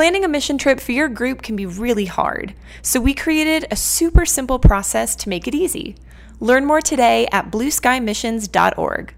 [0.00, 3.76] Planning a mission trip for your group can be really hard, so we created a
[3.76, 5.94] super simple process to make it easy.
[6.40, 9.14] Learn more today at blueskymissions.org.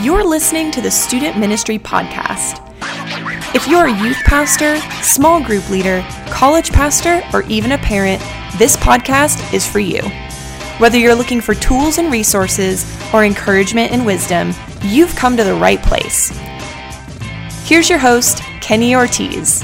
[0.00, 2.64] You're listening to the Student Ministry Podcast.
[3.52, 8.22] If you're a youth pastor, small group leader, college pastor, or even a parent,
[8.58, 10.02] this podcast is for you.
[10.78, 15.54] Whether you're looking for tools and resources or encouragement and wisdom, you've come to the
[15.54, 16.30] right place.
[17.64, 19.62] Here's your host, Kenny Ortiz.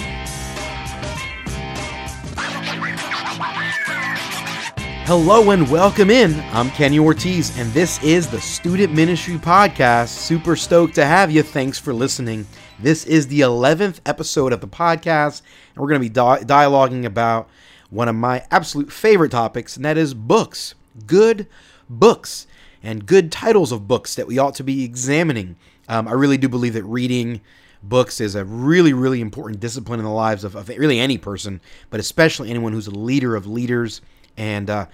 [5.09, 6.39] Hello and welcome in.
[6.53, 10.09] I'm Kenny Ortiz, and this is the Student Ministry Podcast.
[10.09, 11.43] Super stoked to have you.
[11.43, 12.47] Thanks for listening.
[12.81, 15.43] This is the 11th episode of the podcast,
[15.75, 17.49] and we're going to be di- dialoguing about
[17.89, 20.75] one of my absolute favorite topics, and that is books.
[21.07, 21.47] Good
[21.89, 22.49] books
[22.87, 25.57] and good titles of books that we ought to be examining.
[25.89, 27.41] Um, I really do believe that reading
[27.83, 31.61] books is a really, really important discipline in the lives of, of really any person,
[31.91, 34.01] but especially anyone who's a leader of leaders
[34.37, 34.87] and uh,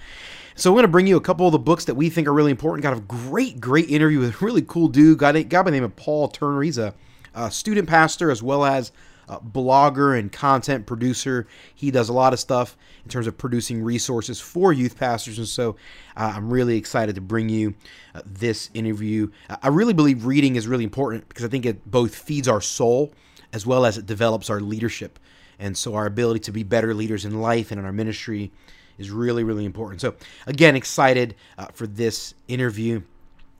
[0.55, 2.33] so we're going to bring you a couple of the books that we think are
[2.33, 2.83] really important.
[2.83, 5.83] Got a great, great interview with a really cool dude, guy, guy by the name
[5.83, 6.61] of Paul Turner.
[6.61, 6.93] He's a,
[7.33, 8.91] a student pastor as well as
[9.27, 11.47] a blogger and content producer.
[11.73, 15.37] He does a lot of stuff in terms of producing resources for youth pastors.
[15.37, 15.75] And so
[16.15, 17.73] uh, I'm really excited to bring you
[18.15, 19.31] uh, this interview.
[19.61, 23.13] I really believe reading is really important because I think it both feeds our soul
[23.51, 25.19] as well as it develops our leadership.
[25.59, 28.51] And so our ability to be better leaders in life and in our ministry
[28.97, 30.01] is really, really important.
[30.01, 30.15] So,
[30.47, 33.01] again, excited uh, for this interview.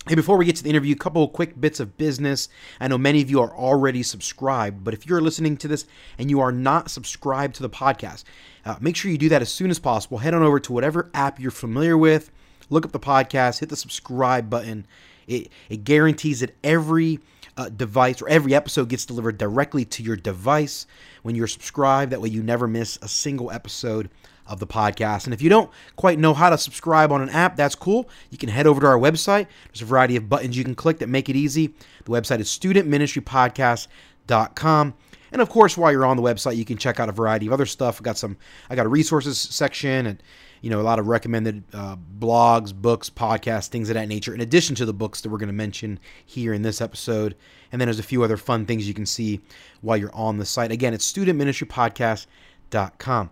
[0.05, 2.49] Hey, before we get to the interview, a couple of quick bits of business.
[2.77, 5.85] I know many of you are already subscribed, but if you're listening to this
[6.17, 8.25] and you are not subscribed to the podcast,
[8.65, 10.17] uh, make sure you do that as soon as possible.
[10.17, 12.31] Head on over to whatever app you're familiar with,
[12.69, 14.85] look up the podcast, hit the subscribe button.
[15.25, 17.21] It, it guarantees that every
[17.55, 20.85] uh, device or every episode gets delivered directly to your device
[21.21, 22.11] when you're subscribed.
[22.11, 24.09] That way, you never miss a single episode
[24.47, 25.25] of the podcast.
[25.25, 28.09] And if you don't quite know how to subscribe on an app, that's cool.
[28.29, 29.47] You can head over to our website.
[29.67, 31.73] There's a variety of buttons you can click that make it easy.
[32.05, 34.93] The website is studentministrypodcast.com.
[35.31, 37.53] And of course, while you're on the website, you can check out a variety of
[37.53, 37.99] other stuff.
[37.99, 38.37] I got some,
[38.69, 40.21] I got a resources section and
[40.61, 44.33] you know a lot of recommended uh, blogs, books, podcasts, things of that nature.
[44.33, 47.35] In addition to the books that we're going to mention here in this episode,
[47.71, 49.41] and then there's a few other fun things you can see
[49.81, 50.71] while you're on the site.
[50.71, 53.31] Again, it's studentministrypodcast.com.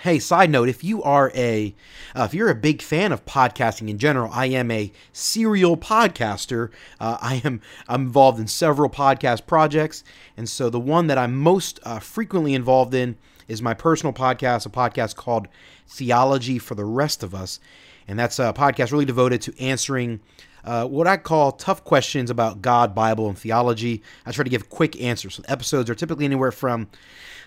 [0.00, 1.76] Hey, side note, if you are a
[2.16, 6.70] uh, if you're a big fan of podcasting in general, I am a serial podcaster.
[6.98, 10.02] Uh, I am I'm involved in several podcast projects,
[10.36, 13.16] and so the one that I'm most uh, frequently involved in
[13.46, 15.46] is my personal podcast, a podcast called
[15.86, 17.60] Theology for the Rest of Us,
[18.08, 20.18] and that's a podcast really devoted to answering
[20.64, 24.02] uh, what I call tough questions about God, Bible, and theology.
[24.26, 25.34] I try to give quick answers.
[25.34, 26.88] So episodes are typically anywhere from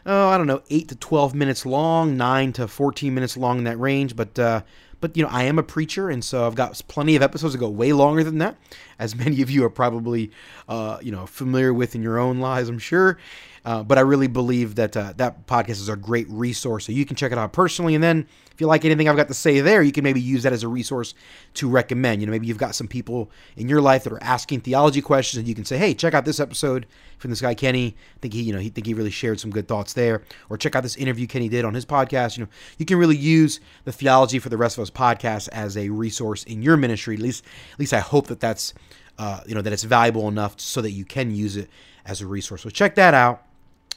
[0.05, 3.63] oh, I don't know, 8 to 12 minutes long, 9 to 14 minutes long in
[3.65, 4.15] that range.
[4.15, 4.61] But, uh,
[5.05, 7.59] but you know, I am a preacher, and so I've got plenty of episodes that
[7.59, 8.57] go way longer than that,
[8.97, 10.31] as many of you are probably,
[10.67, 13.19] uh, you know, familiar with in your own lives, I'm sure.
[13.63, 17.05] Uh, but I really believe that uh, that podcast is a great resource, so you
[17.05, 19.59] can check it out personally, and then if you like anything I've got to say
[19.59, 21.13] there, you can maybe use that as a resource
[21.55, 22.21] to recommend.
[22.21, 25.39] You know, maybe you've got some people in your life that are asking theology questions,
[25.39, 26.85] and you can say, "Hey, check out this episode
[27.17, 27.97] from this guy Kenny.
[28.15, 30.57] I think he, you know, he think he really shared some good thoughts there." Or
[30.57, 32.37] check out this interview Kenny did on his podcast.
[32.37, 35.77] You know, you can really use the theology for the rest of us podcast as
[35.77, 37.15] a resource in your ministry.
[37.15, 38.73] At least, at least I hope that that's,
[39.17, 41.69] uh, you know, that it's valuable enough so that you can use it
[42.05, 42.63] as a resource.
[42.63, 43.43] So check that out.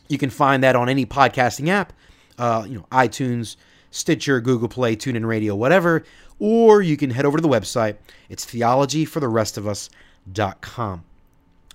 [0.09, 1.93] You can find that on any podcasting app,
[2.39, 3.57] uh, you know, iTunes.
[3.91, 6.05] Stitcher, Google Play, TuneIn Radio, whatever,
[6.39, 7.97] or you can head over to the website.
[8.29, 11.05] It's theologyfortherestofus.com.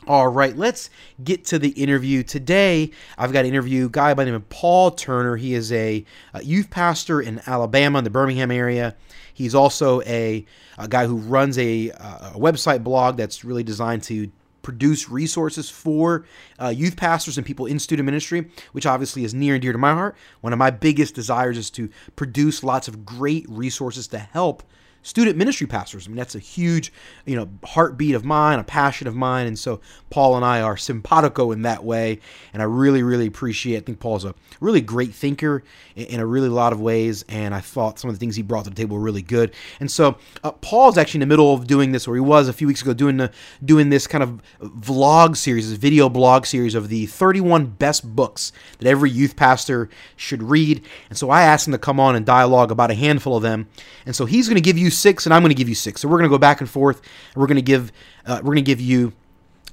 [0.05, 0.89] All right, let's
[1.23, 2.23] get to the interview.
[2.23, 5.37] Today, I've got an interview guy by the name of Paul Turner.
[5.37, 6.03] He is a,
[6.33, 8.97] a youth pastor in Alabama, in the Birmingham area.
[9.33, 10.45] He's also a,
[10.77, 14.29] a guy who runs a, a website blog that's really designed to
[14.61, 16.25] produce resources for
[16.59, 19.77] uh, youth pastors and people in student ministry, which obviously is near and dear to
[19.77, 20.17] my heart.
[20.41, 24.63] One of my biggest desires is to produce lots of great resources to help
[25.03, 26.07] student ministry pastors.
[26.07, 26.91] I mean, that's a huge,
[27.25, 29.45] you know, heartbeat of mine, a passion of mine.
[29.45, 32.19] And so Paul and I are simpatico in that way.
[32.53, 35.63] And I really, really appreciate, I think Paul's a really great thinker
[35.95, 37.23] in a really lot of ways.
[37.27, 39.53] And I thought some of the things he brought to the table were really good.
[39.79, 42.53] And so uh, Paul's actually in the middle of doing this, or he was a
[42.53, 43.31] few weeks ago doing the,
[43.63, 48.53] doing this kind of vlog series, this video blog series of the 31 best books
[48.79, 50.81] that every youth pastor should read.
[51.09, 53.67] And so I asked him to come on and dialogue about a handful of them.
[54.05, 56.01] And so he's going to give you six, and I'm going to give you six.
[56.01, 57.01] So we're going to go back and forth.
[57.33, 57.91] And we're going to give
[58.25, 59.13] uh, we're going to give you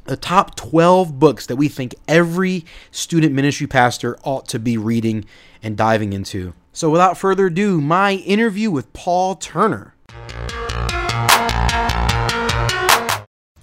[0.04, 5.24] the top 12 books that we think every student ministry pastor ought to be reading
[5.62, 6.52] and diving into.
[6.72, 9.94] So, without further ado, my interview with Paul Turner.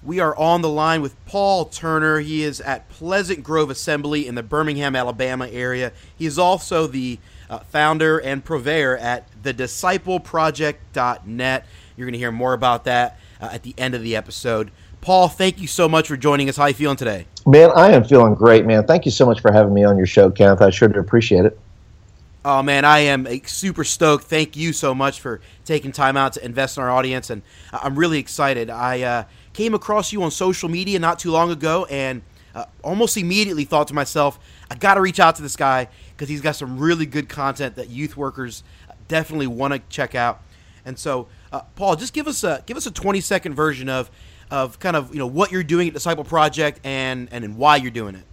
[0.02, 2.20] We are on the line with Paul Turner.
[2.20, 5.92] He is at Pleasant Grove Assembly in the Birmingham, Alabama area.
[6.16, 7.18] He is also the
[7.48, 11.66] uh, founder and purveyor at thediscipleproject.net.
[11.96, 14.70] You're going to hear more about that uh, at the end of the episode.
[15.00, 16.56] Paul, thank you so much for joining us.
[16.56, 17.26] How are you feeling today?
[17.46, 18.86] Man, I am feeling great, man.
[18.86, 20.60] Thank you so much for having me on your show, Kenneth.
[20.60, 21.58] I sure do appreciate it.
[22.44, 24.24] Oh man, I am super stoked.
[24.24, 27.42] Thank you so much for taking time out to invest in our audience, and
[27.72, 28.70] I'm really excited.
[28.70, 32.22] I uh, came across you on social media not too long ago, and
[32.54, 34.38] uh, almost immediately thought to myself,
[34.70, 37.76] I got to reach out to this guy because he's got some really good content
[37.76, 38.62] that youth workers
[39.08, 40.42] definitely want to check out.
[40.84, 44.10] And so, uh, Paul, just give us a give us a 20 second version of
[44.50, 47.90] of kind of you know what you're doing at Disciple Project and and why you're
[47.90, 48.24] doing it.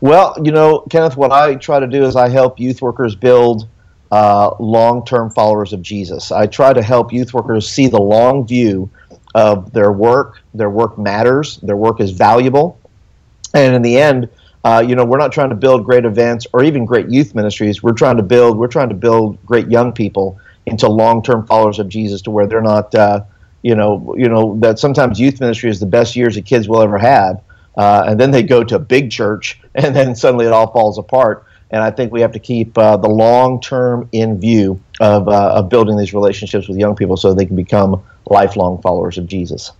[0.00, 3.68] Well, you know, Kenneth, what I try to do is I help youth workers build
[4.10, 6.32] uh, long-term followers of Jesus.
[6.32, 8.90] I try to help youth workers see the long view
[9.34, 10.40] of their work.
[10.52, 11.58] Their work matters.
[11.58, 12.78] Their work is valuable,
[13.54, 14.28] and in the end.
[14.64, 17.82] Uh, you know, we're not trying to build great events or even great youth ministries.
[17.82, 18.56] We're trying to build.
[18.56, 22.62] We're trying to build great young people into long-term followers of Jesus, to where they're
[22.62, 23.22] not, uh,
[23.60, 26.80] you know, you know that sometimes youth ministry is the best years that kids will
[26.80, 27.42] ever have,
[27.76, 30.96] uh, and then they go to a big church, and then suddenly it all falls
[30.96, 31.44] apart.
[31.70, 35.54] And I think we have to keep uh, the long term in view of, uh,
[35.54, 39.72] of building these relationships with young people so they can become lifelong followers of Jesus.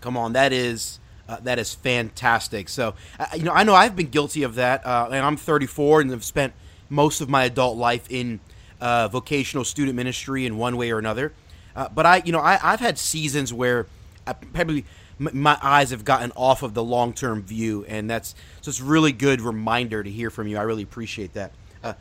[0.00, 2.68] Come on, that is uh, that is fantastic.
[2.68, 6.00] So, uh, you know, I know I've been guilty of that, uh, and I'm 34
[6.00, 6.54] and have spent
[6.88, 8.40] most of my adult life in
[8.80, 11.32] uh, vocational student ministry in one way or another.
[11.76, 13.86] Uh, but I, you know, I, have had seasons where
[14.26, 14.84] I probably
[15.18, 19.12] my eyes have gotten off of the long term view, and that's so it's really
[19.12, 20.56] good reminder to hear from you.
[20.56, 21.52] I really appreciate that.
[21.82, 21.94] Uh,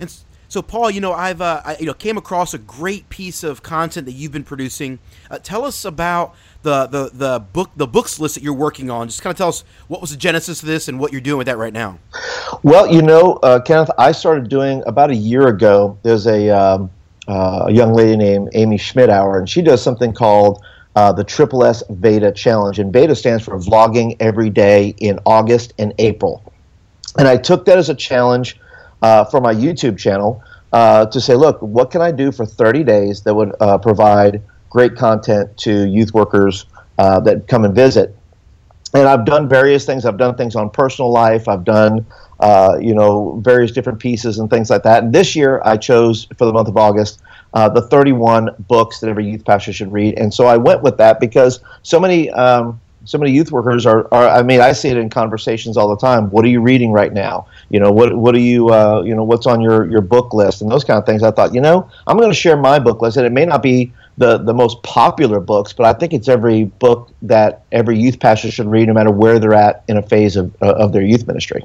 [0.00, 0.12] and
[0.48, 3.62] so, Paul, you know, I've uh, I, you know came across a great piece of
[3.62, 4.98] content that you've been producing.
[5.30, 6.34] Uh, tell us about
[6.64, 9.06] the, the the book the books list that you're working on.
[9.06, 11.38] Just kind of tell us what was the genesis of this and what you're doing
[11.38, 11.98] with that right now.
[12.62, 15.98] Well, you know, uh, Kenneth, I started doing about a year ago.
[16.02, 16.90] There's a um,
[17.28, 20.64] uh, young lady named Amy Schmittauer, and she does something called
[20.96, 22.78] uh, the Triple S Veda Challenge.
[22.78, 26.42] And Veda stands for vlogging every day in August and April.
[27.18, 28.58] And I took that as a challenge
[29.02, 32.84] uh, for my YouTube channel uh, to say, look, what can I do for 30
[32.84, 34.42] days that would uh, provide
[34.74, 36.66] great content to youth workers
[36.98, 38.14] uh, that come and visit?
[38.92, 40.04] And I've done various things.
[40.04, 41.48] I've done things on personal life.
[41.48, 42.04] I've done,
[42.40, 45.04] uh, you know, various different pieces and things like that.
[45.04, 47.22] And this year, I chose for the month of August
[47.54, 50.18] uh, the 31 books that every youth pastor should read.
[50.18, 54.08] And so I went with that because so many um, so many youth workers are,
[54.12, 56.30] are, I mean, I see it in conversations all the time.
[56.30, 57.46] What are you reading right now?
[57.70, 60.62] You know, what what are you uh, you know what's on your your book list
[60.62, 61.22] and those kind of things.
[61.22, 63.62] I thought, you know, I'm going to share my book list, and it may not
[63.62, 68.20] be the the most popular books, but I think it's every book that every youth
[68.20, 71.26] pastor should read, no matter where they're at in a phase of of their youth
[71.26, 71.64] ministry.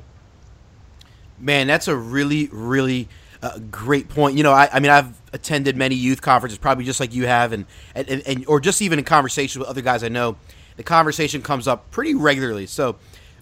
[1.39, 3.07] Man, that's a really really
[3.41, 4.36] uh, great point.
[4.36, 7.53] You know, I, I mean, I've attended many youth conferences, probably just like you have,
[7.53, 7.65] and,
[7.95, 10.36] and, and or just even in conversations with other guys I know,
[10.80, 12.66] the conversation comes up pretty regularly.
[12.66, 12.96] So,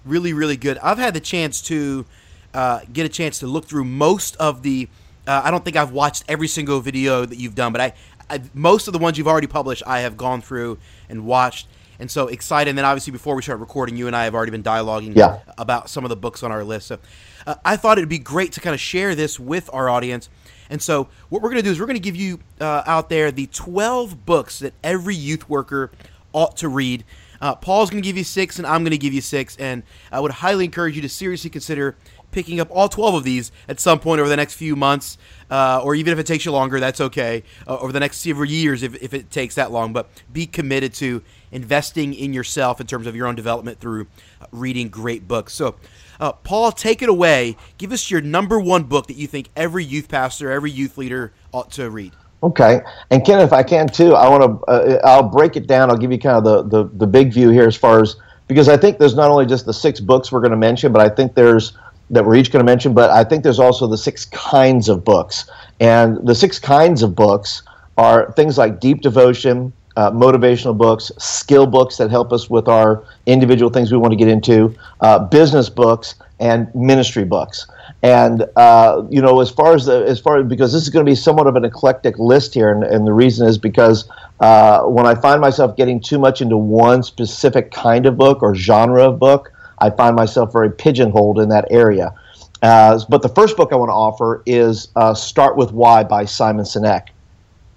[0.04, 0.80] really, really good.
[0.80, 2.04] I've had the chance to
[2.52, 4.90] uh, get a chance to look through most of the.
[5.28, 7.94] Uh, I don't think I've watched every single video that you've done, but I,
[8.30, 11.68] I, most of the ones you've already published, I have gone through and watched,
[12.00, 12.69] and so excited.
[12.69, 15.40] And then obviously before we start recording, you and I have already been dialoguing yeah.
[15.57, 16.88] about some of the books on our list.
[16.88, 17.00] So
[17.45, 20.30] uh, I thought it'd be great to kind of share this with our audience
[20.69, 23.07] and so, what we're going to do is we're going to give you uh, out
[23.09, 25.92] there the 12 books that every youth worker
[26.33, 27.04] ought to read.
[27.41, 29.56] Uh, Paul's going to give you six, and I'm going to give you six.
[29.57, 31.95] And I would highly encourage you to seriously consider
[32.31, 35.17] picking up all 12 of these at some point over the next few months,
[35.49, 37.44] uh, or even if it takes you longer, that's okay.
[37.65, 39.94] Uh, over the next several years, if, if it takes that long.
[39.94, 44.07] But be committed to investing in yourself in terms of your own development through
[44.51, 45.53] reading great books.
[45.53, 45.75] So,
[46.19, 47.56] uh, Paul, take it away.
[47.77, 51.31] Give us your number one book that you think every youth pastor, every youth leader
[51.51, 52.13] ought to read.
[52.47, 52.80] Okay,
[53.11, 54.71] and Ken, if I can too, I want to.
[54.71, 55.89] Uh, I'll break it down.
[55.89, 58.16] I'll give you kind of the, the the big view here as far as
[58.47, 61.01] because I think there's not only just the six books we're going to mention, but
[61.01, 61.77] I think there's
[62.09, 65.04] that we're each going to mention, but I think there's also the six kinds of
[65.04, 65.51] books,
[65.81, 67.63] and the six kinds of books
[67.97, 73.04] are things like deep devotion, uh, motivational books, skill books that help us with our
[73.25, 77.68] individual things we want to get into, uh, business books, and ministry books.
[78.07, 81.11] And uh, you know, as far as the as far because this is going to
[81.11, 84.07] be somewhat of an eclectic list here, and, and the reason is because
[84.40, 88.56] uh, when I find myself getting too much into one specific kind of book or
[88.56, 92.14] genre of book, I find myself very pigeonholed in that area.
[92.61, 96.23] Uh, but the first book I want to offer is uh, "Start with Why" by
[96.23, 97.07] Simon Sinek,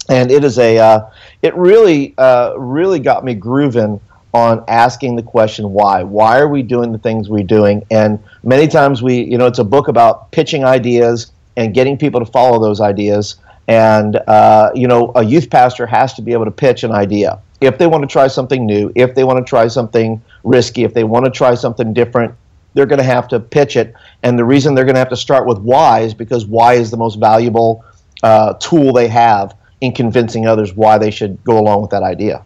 [0.09, 1.11] and it is a uh,
[1.43, 4.01] it really uh, really got me grooving
[4.33, 6.03] on asking the question why.
[6.03, 7.85] Why are we doing the things we're doing?
[7.91, 12.21] And many times we, you know, it's a book about pitching ideas and getting people
[12.21, 13.37] to follow those ideas.
[13.67, 17.41] And, uh, you know, a youth pastor has to be able to pitch an idea.
[17.61, 20.95] If they want to try something new, if they want to try something risky, if
[20.95, 22.35] they want to try something different,
[22.75, 23.95] they're going to have to pitch it.
[24.23, 26.91] And the reason they're going to have to start with why is because why is
[26.91, 27.85] the most valuable
[28.23, 32.45] uh, tool they have in convincing others why they should go along with that idea.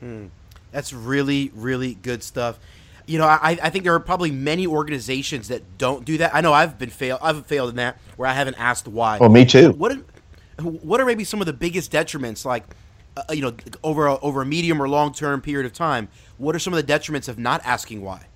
[0.00, 0.26] Hmm.
[0.72, 2.58] That's really, really good stuff.
[3.06, 6.34] You know, I, I think there are probably many organizations that don't do that.
[6.34, 7.20] I know I've been failed.
[7.22, 9.18] I've failed in that where I haven't asked why.
[9.20, 9.72] Oh, me too.
[9.72, 9.96] What are,
[10.62, 12.64] what are maybe some of the biggest detriments, like
[13.16, 16.08] uh, you know, over a, over a medium or long term period of time?
[16.38, 18.26] What are some of the detriments of not asking why?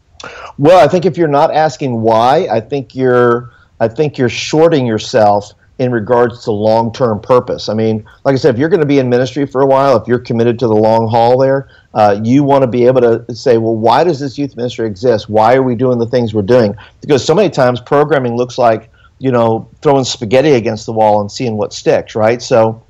[0.58, 4.86] Well, I think if you're not asking why, I think you're I think you're shorting
[4.86, 7.68] yourself in regards to long term purpose.
[7.68, 9.96] I mean, like I said, if you're going to be in ministry for a while,
[9.96, 13.34] if you're committed to the long haul there, uh, you want to be able to
[13.34, 15.28] say, well, why does this youth ministry exist?
[15.28, 16.74] Why are we doing the things we're doing?
[17.00, 21.30] Because so many times programming looks like, you know, throwing spaghetti against the wall and
[21.30, 22.40] seeing what sticks, right?
[22.40, 22.82] So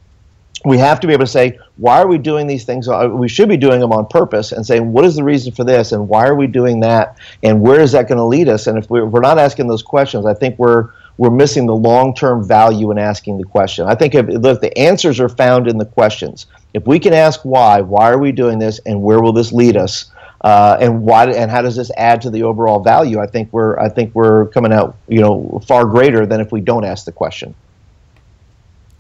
[0.65, 2.89] we have to be able to say, why are we doing these things?
[2.89, 5.65] Uh, we should be doing them on purpose and saying, what is the reason for
[5.65, 5.93] this?
[5.93, 7.19] And why are we doing that?
[7.43, 8.67] And where is that going to lead us?
[8.67, 12.91] And if we're, not asking those questions, I think we're, we're missing the long-term value
[12.91, 13.87] in asking the question.
[13.87, 17.41] I think if, if the answers are found in the questions, if we can ask
[17.45, 21.31] why, why are we doing this, and where will this lead us, uh, and why,
[21.31, 23.21] and how does this add to the overall value?
[23.21, 26.61] I think we're, I think we're coming out, you know, far greater than if we
[26.61, 27.55] don't ask the question.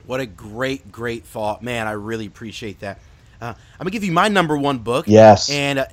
[0.06, 1.86] What a great, great thought, man!
[1.86, 2.98] I really appreciate that.
[3.40, 5.06] Uh, I'm gonna give you my number one book.
[5.08, 5.86] Yes, and uh,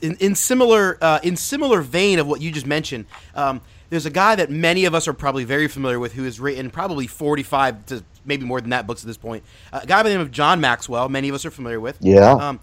[0.00, 3.04] in, in, similar, uh, in similar vein of what you just mentioned.
[3.34, 6.40] Um, there's a guy that many of us are probably very familiar with who has
[6.40, 9.44] written probably 45 to maybe more than that books at this point.
[9.72, 11.98] Uh, a guy by the name of John Maxwell, many of us are familiar with.
[12.00, 12.32] Yeah.
[12.32, 12.60] Um,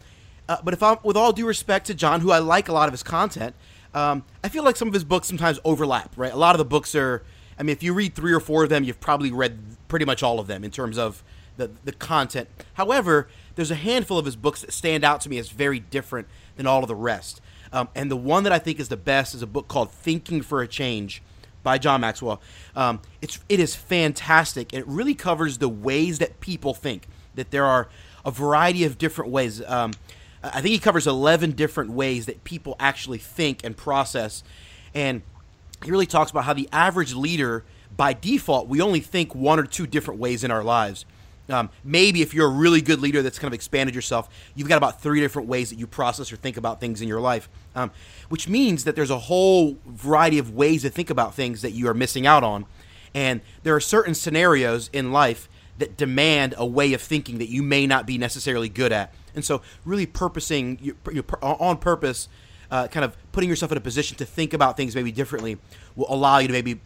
[0.49, 2.87] uh, but if I'm, with all due respect to John, who I like a lot
[2.87, 3.53] of his content,
[3.93, 6.31] um, I feel like some of his books sometimes overlap, right?
[6.31, 7.23] A lot of the books are,
[7.59, 10.23] I mean, if you read three or four of them, you've probably read pretty much
[10.23, 11.23] all of them in terms of
[11.57, 12.47] the, the content.
[12.75, 16.27] However, there's a handful of his books that stand out to me as very different
[16.55, 17.41] than all of the rest.
[17.71, 20.41] Um, and the one that I think is the best is a book called Thinking
[20.41, 21.21] for a Change
[21.63, 22.41] by John Maxwell.
[22.75, 24.73] Um, it's it is fantastic.
[24.73, 27.07] It really covers the ways that people think.
[27.35, 27.89] That there are
[28.25, 29.61] a variety of different ways.
[29.63, 29.93] Um,
[30.43, 34.43] I think he covers eleven different ways that people actually think and process,
[34.93, 35.21] and
[35.83, 37.63] he really talks about how the average leader,
[37.95, 41.05] by default, we only think one or two different ways in our lives.
[41.49, 44.77] Um, maybe if you're a really good leader that's kind of expanded yourself, you've got
[44.77, 47.91] about three different ways that you process or think about things in your life, um,
[48.29, 51.87] which means that there's a whole variety of ways to think about things that you
[51.87, 52.65] are missing out on.
[53.13, 57.63] And there are certain scenarios in life that demand a way of thinking that you
[57.63, 59.13] may not be necessarily good at.
[59.35, 60.95] And so, really purposing you,
[61.41, 62.27] on purpose,
[62.71, 65.57] uh, kind of putting yourself in a position to think about things maybe differently
[65.95, 66.81] will allow you to maybe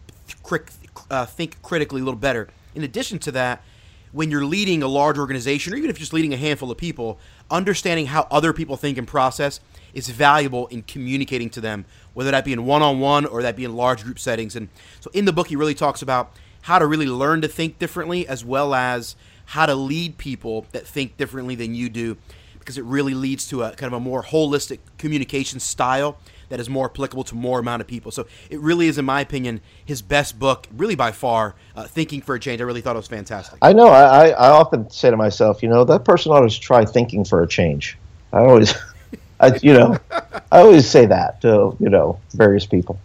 [1.10, 2.50] uh, think critically a little better.
[2.76, 3.64] In addition to that,
[4.12, 6.78] when you're leading a large organization or even if you're just leading a handful of
[6.78, 9.60] people, understanding how other people think and process
[9.94, 13.56] is valuable in communicating to them, whether that be in one on one or that
[13.56, 14.56] be in large group settings.
[14.56, 17.80] And so in the book, he really talks about how to really learn to think
[17.80, 19.16] differently as well as
[19.46, 22.18] how to lead people that think differently than you do
[22.62, 26.18] because it really leads to a kind of a more holistic communication style
[26.50, 28.12] that is more applicable to more amount of people.
[28.12, 31.56] So it really is, in my opinion, his best book, really by far.
[31.76, 32.62] Uh, Thinking for a Change.
[32.62, 33.58] I really thought it was fantastic.
[33.62, 33.88] I know.
[33.88, 37.42] I, I often say to myself, you know, that person ought to try thinking for
[37.42, 37.98] a change.
[38.34, 38.74] I always,
[39.40, 43.00] I, you know, I always say that to you know various people.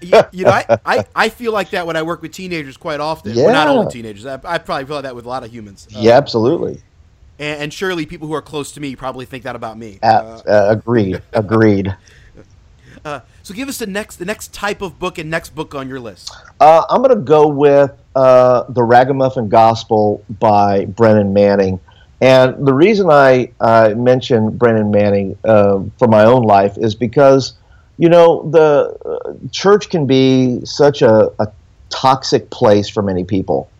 [0.00, 3.00] you, you, know, I, I, I feel like that when I work with teenagers quite
[3.00, 3.34] often.
[3.34, 3.44] Yeah.
[3.44, 4.24] Well, not only teenagers.
[4.24, 5.88] I, I, probably feel like that with a lot of humans.
[5.94, 6.80] Uh, yeah, absolutely.
[7.38, 9.98] And, and, surely people who are close to me probably think that about me.
[10.02, 11.22] Uh, agreed.
[11.32, 11.96] Agreed.
[13.04, 15.88] Uh, so give us the next the next type of book and next book on
[15.88, 16.32] your list.
[16.60, 21.78] Uh, I'm going to go with uh, the Ragamuffin Gospel by Brennan Manning.
[22.20, 27.52] And the reason I uh, mention Brennan Manning uh, for my own life is because,
[27.96, 31.52] you know, the uh, church can be such a, a,
[31.90, 33.70] toxic place for many people.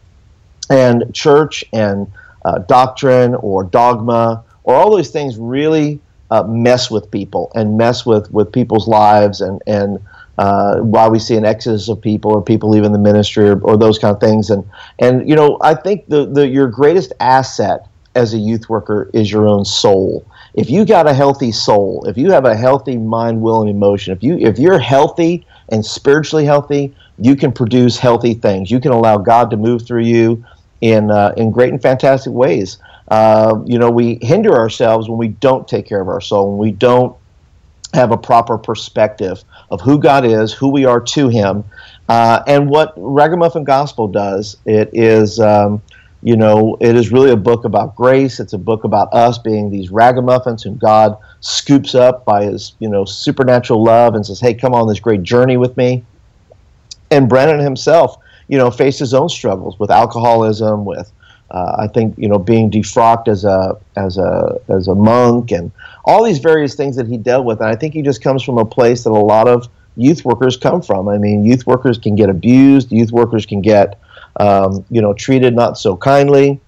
[0.71, 2.11] And church and
[2.59, 6.00] doctrine or dogma or all those things really
[6.31, 9.99] uh, mess with people and mess with, with people's lives and, and
[10.38, 13.76] uh, why we see an exodus of people or people leaving the ministry or, or
[13.76, 14.50] those kind of things.
[14.50, 14.64] And
[14.99, 19.31] and you know, I think the, the your greatest asset as a youth worker is
[19.31, 20.25] your own soul.
[20.55, 24.12] If you got a healthy soul, if you have a healthy mind, will, and emotion,
[24.12, 28.71] if you if you're healthy and spiritually healthy, you can produce healthy things.
[28.71, 30.45] You can allow God to move through you
[30.81, 32.79] in uh, in great and fantastic ways.
[33.09, 36.59] Uh, you know, we hinder ourselves when we don't take care of our soul, when
[36.59, 37.17] we don't
[37.95, 41.65] have a proper perspective of who God is, who we are to Him,
[42.09, 44.57] uh, and what Ragamuffin Gospel does.
[44.67, 45.41] It is.
[45.41, 45.83] Um,
[46.23, 48.41] you know, it is really a book about grace.
[48.41, 52.89] It's a book about us being these ragamuffins whom God scoops up by his, you
[52.89, 56.05] know, supernatural love and says, hey, come on this great journey with me.
[57.11, 58.17] And Brennan himself,
[58.49, 61.12] you know, faced his own struggles with alcoholism, with
[61.50, 65.71] uh, I think you know being defrocked as a as a as a monk, and
[66.05, 67.61] all these various things that he dealt with.
[67.61, 70.57] And I think he just comes from a place that a lot of youth workers
[70.57, 71.09] come from.
[71.09, 72.93] I mean, youth workers can get abused.
[72.93, 73.99] Youth workers can get
[74.40, 76.61] um, you know treated not so kindly.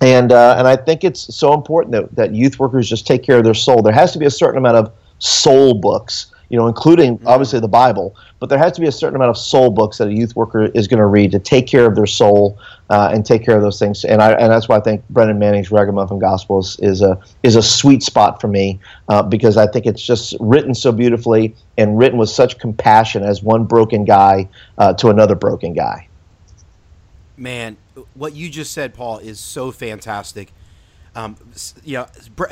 [0.00, 3.38] And uh, and I think it's so important that, that youth workers just take care
[3.38, 3.82] of their soul.
[3.82, 7.26] There has to be a certain amount of soul books you know, including mm-hmm.
[7.26, 8.16] obviously the Bible.
[8.38, 10.66] But there has to be a certain amount of soul books that a youth worker
[10.66, 12.58] is going to read to take care of their soul
[12.90, 14.04] uh, and take care of those things.
[14.04, 17.56] And I and that's why I think Brennan Manning's Ragamuffin Gospel is, is a is
[17.56, 21.98] a sweet spot for me uh, because I think it's just written so beautifully and
[21.98, 24.48] written with such compassion as one broken guy
[24.78, 26.08] uh, to another broken guy.
[27.36, 27.76] Man,
[28.14, 30.52] what you just said, Paul, is so fantastic.
[31.16, 31.36] Um,
[31.84, 32.06] you know,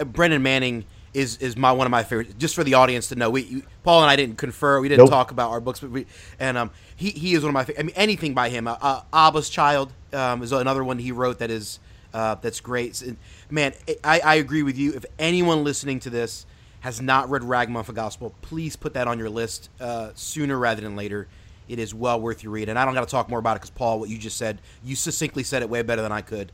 [0.04, 2.34] Brennan Manning is is my one of my favorites.
[2.38, 4.80] Just for the audience to know, we Paul and I didn't confer.
[4.80, 5.10] We didn't nope.
[5.10, 6.06] talk about our books, but we
[6.38, 7.74] and um he, he is one of my.
[7.78, 8.66] I mean anything by him.
[8.66, 11.80] Uh, uh, Abba's Child um, is another one he wrote that is
[12.14, 13.02] uh, that's great.
[13.50, 13.72] Man,
[14.04, 14.92] I, I agree with you.
[14.94, 16.46] If anyone listening to this
[16.80, 20.96] has not read Ragamuffin Gospel, please put that on your list uh, sooner rather than
[20.96, 21.28] later.
[21.68, 22.68] It is well worth your read.
[22.68, 24.58] And I don't got to talk more about it because Paul, what you just said,
[24.84, 26.52] you succinctly said it way better than I could.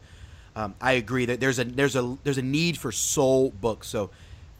[0.54, 3.88] Um, I agree that there's a there's a there's a need for soul books.
[3.88, 4.10] So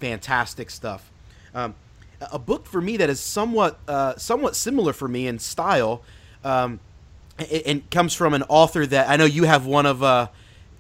[0.01, 1.11] fantastic stuff.
[1.55, 1.75] Um,
[2.21, 6.03] a book for me that is somewhat uh, somewhat similar for me in style,
[6.45, 6.81] um,
[7.39, 10.29] and, and, comes from an author that I know you have one of uh,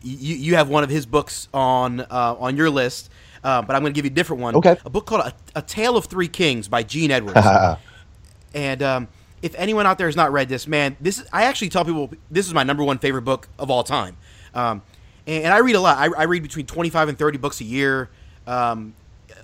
[0.02, 3.10] you, you have one of his books on uh, on your list,
[3.44, 4.56] uh, but I'm going to give you a different one.
[4.56, 7.46] Okay, a book called A, a Tale of Three Kings by Gene Edwards.
[8.54, 9.08] and um,
[9.42, 12.10] if anyone out there has not read this, man, this is, I actually tell people
[12.30, 14.16] this is my number one favorite book of all time.
[14.54, 14.82] Um,
[15.26, 15.98] and, and, I read a lot.
[15.98, 18.08] I, I, read between 25 and 30 books a year.
[18.46, 18.94] Um,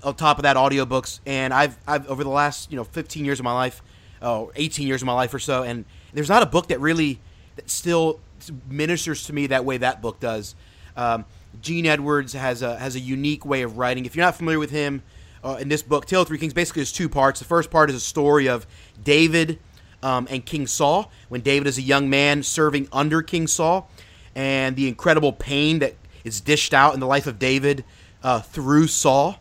[0.05, 1.21] on top of that, audiobooks.
[1.27, 3.83] And I've, I've over the last you know 15 years of my life,
[4.23, 7.21] oh, 18 years of my life or so, and there's not a book that really
[7.57, 8.21] that still
[8.69, 10.55] ministers to me that way that book does.
[10.97, 11.25] Um,
[11.61, 14.07] Gene Edwards has a has a unique way of writing.
[14.07, 15.03] If you're not familiar with him,
[15.43, 17.39] uh, in this book, Tale of Three Kings basically is two parts.
[17.39, 18.67] The first part is a story of
[19.03, 19.59] David
[20.03, 23.91] um, and King Saul when David is a young man serving under King Saul,
[24.35, 27.85] and the incredible pain that is dished out in the life of David
[28.23, 29.39] uh, through Saul.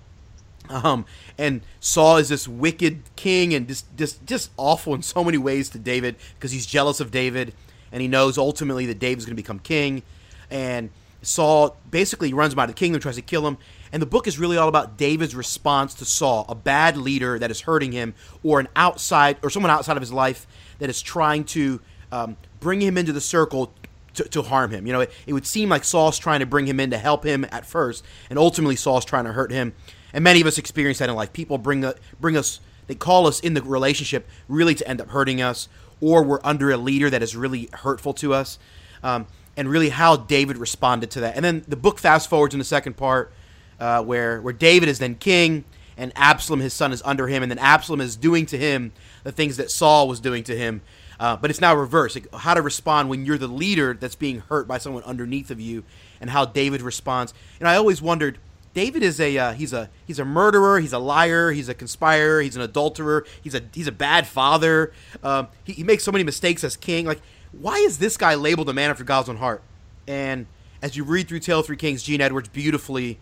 [0.70, 1.06] Um,
[1.38, 5.70] and Saul is this wicked king and just, just, just awful in so many ways
[5.70, 7.54] to David because he's jealous of David
[7.92, 10.04] and he knows ultimately that David's going to become king.
[10.50, 10.90] And
[11.22, 13.58] Saul basically runs him out of the kingdom, tries to kill him.
[13.92, 17.52] And the book is really all about David's response to Saul, a bad leader that
[17.52, 20.48] is hurting him, or an outside, or someone outside of his life
[20.80, 21.80] that is trying to
[22.12, 23.72] um, bring him into the circle
[24.16, 24.88] to, to harm him.
[24.88, 27.24] You know, it, it would seem like Saul's trying to bring him in to help
[27.24, 29.74] him at first, and ultimately Saul's trying to hurt him.
[30.14, 31.34] And many of us experience that in life.
[31.34, 31.86] People bring
[32.20, 35.68] bring us, they call us in the relationship really to end up hurting us,
[36.00, 38.60] or we're under a leader that is really hurtful to us.
[39.02, 41.36] Um, and really how David responded to that.
[41.36, 43.32] And then the book fast forwards in the second part,
[43.80, 45.64] uh, where where David is then king,
[45.98, 48.92] and Absalom, his son, is under him, and then Absalom is doing to him
[49.24, 50.82] the things that Saul was doing to him.
[51.20, 52.16] Uh, but it's now reversed.
[52.16, 55.60] Like how to respond when you're the leader that's being hurt by someone underneath of
[55.60, 55.84] you,
[56.20, 57.34] and how David responds.
[57.60, 58.40] And I always wondered
[58.74, 60.80] David is a uh, he's a he's a murderer.
[60.80, 61.52] He's a liar.
[61.52, 62.42] He's a conspirer.
[62.42, 63.26] He's an adulterer.
[63.42, 64.92] He's a he's a bad father.
[65.24, 67.06] Um, he, he makes so many mistakes as king.
[67.06, 69.62] Like, why is this guy labeled a man after God's own heart?
[70.08, 70.48] And
[70.82, 73.20] as you read through Tale of Three Kings, Gene Edwards beautifully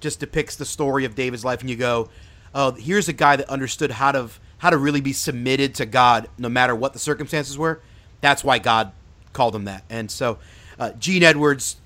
[0.00, 2.08] just depicts the story of David's life, and you go,
[2.54, 6.28] "Oh, here's a guy that understood how to how to really be submitted to God,
[6.38, 7.80] no matter what the circumstances were.
[8.22, 8.92] That's why God
[9.34, 10.38] called him that." And so,
[10.78, 11.76] uh, Gene Edwards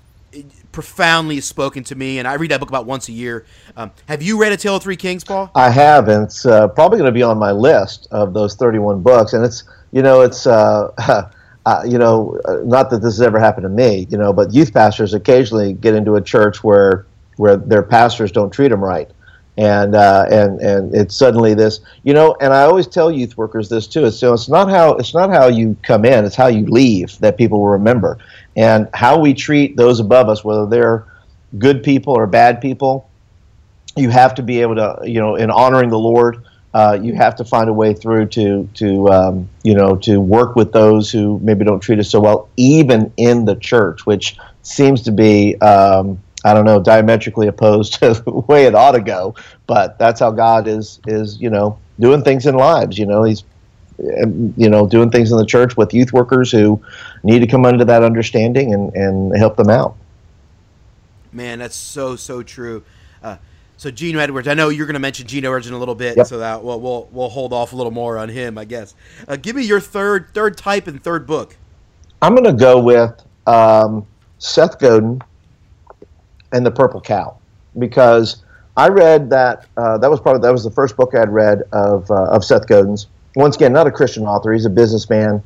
[0.71, 3.45] profoundly spoken to me, and I read that book about once a year.
[3.75, 5.51] Um, have you read A Tale of Three Kings, Paul?
[5.55, 9.01] I have, and it's uh, probably going to be on my list of those 31
[9.01, 9.33] books.
[9.33, 10.91] And it's, you know, it's, uh,
[11.65, 14.53] uh, you know, uh, not that this has ever happened to me, you know, but
[14.53, 17.05] youth pastors occasionally get into a church where
[17.35, 19.09] where their pastors don't treat them right.
[19.59, 23.67] And uh, and and it's suddenly this you know and i always tell youth workers
[23.67, 26.47] this too it's, so it's not how it's not how you come in it's how
[26.47, 28.17] you leave that people will remember.
[28.55, 31.05] And how we treat those above us whether they're
[31.57, 33.09] good people or bad people
[33.95, 37.35] you have to be able to you know in honoring the lord uh, you have
[37.35, 41.39] to find a way through to to um, you know to work with those who
[41.41, 46.21] maybe don't treat us so well even in the church which seems to be um,
[46.45, 49.35] I don't know, diametrically opposed to the way it ought to go.
[49.67, 52.97] But that's how God is is you know doing things in lives.
[52.97, 53.43] You know, He's
[53.97, 56.81] you know doing things in the church with youth workers who
[57.23, 59.95] need to come under that understanding and and help them out.
[61.31, 62.83] Man, that's so so true.
[63.21, 63.37] Uh,
[63.77, 66.17] so Gino Edwards, I know you're going to mention Gino Edwards in a little bit,
[66.17, 66.27] Yep.
[66.27, 68.95] so that we'll, we'll we'll hold off a little more on him, I guess.
[69.27, 71.55] Uh, give me your third third type and third book.
[72.21, 74.05] I'm going to go with um,
[74.39, 75.21] Seth Godin
[76.51, 77.37] and the Purple Cow
[77.77, 78.43] because
[78.77, 82.09] I read that uh, that was probably that was the first book I'd read of
[82.09, 83.07] uh, of Seth Godin's.
[83.35, 85.43] Once again, not a Christian author; he's a businessman,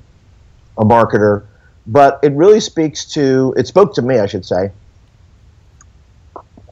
[0.78, 1.46] a marketer,
[1.88, 4.72] but it really speaks to it spoke to me, I should say.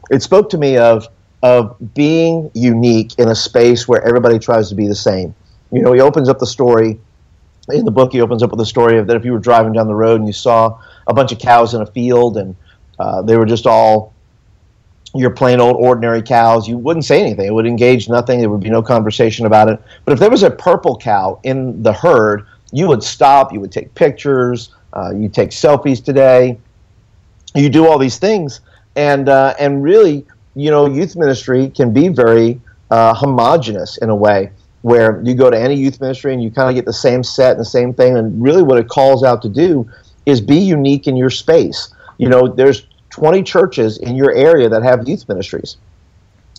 [0.10, 1.08] It spoke to me of
[1.44, 5.34] of being unique in a space where everybody tries to be the same.
[5.72, 7.00] You know, he opens up the story
[7.70, 8.12] in the book.
[8.12, 10.20] He opens up with a story of that if you were driving down the road
[10.20, 12.56] and you saw a bunch of cows in a field and
[13.00, 14.14] uh, they were just all
[15.14, 17.46] your plain old ordinary cows, you wouldn't say anything.
[17.46, 18.40] It would engage nothing.
[18.40, 19.82] There would be no conversation about it.
[20.06, 23.52] But if there was a purple cow in the herd, you would stop.
[23.52, 24.74] You would take pictures.
[24.94, 26.58] Uh, you take selfies today.
[27.56, 28.62] You do all these things,
[28.96, 34.16] and uh, and really, you know, youth ministry can be very uh, homogenous in a
[34.16, 34.52] way
[34.84, 37.52] where you go to any youth ministry and you kind of get the same set
[37.52, 38.18] and the same thing.
[38.18, 39.90] And really, what it calls out to do
[40.26, 41.94] is be unique in your space.
[42.18, 45.78] You know, there's 20 churches in your area that have youth ministries.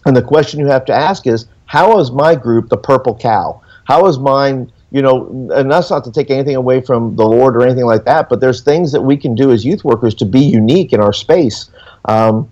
[0.07, 3.61] And the question you have to ask is, how is my group the purple cow?
[3.85, 7.57] How is mine, you know, and that's not to take anything away from the Lord
[7.57, 10.25] or anything like that, but there's things that we can do as youth workers to
[10.25, 11.71] be unique in our space.
[12.05, 12.51] Um,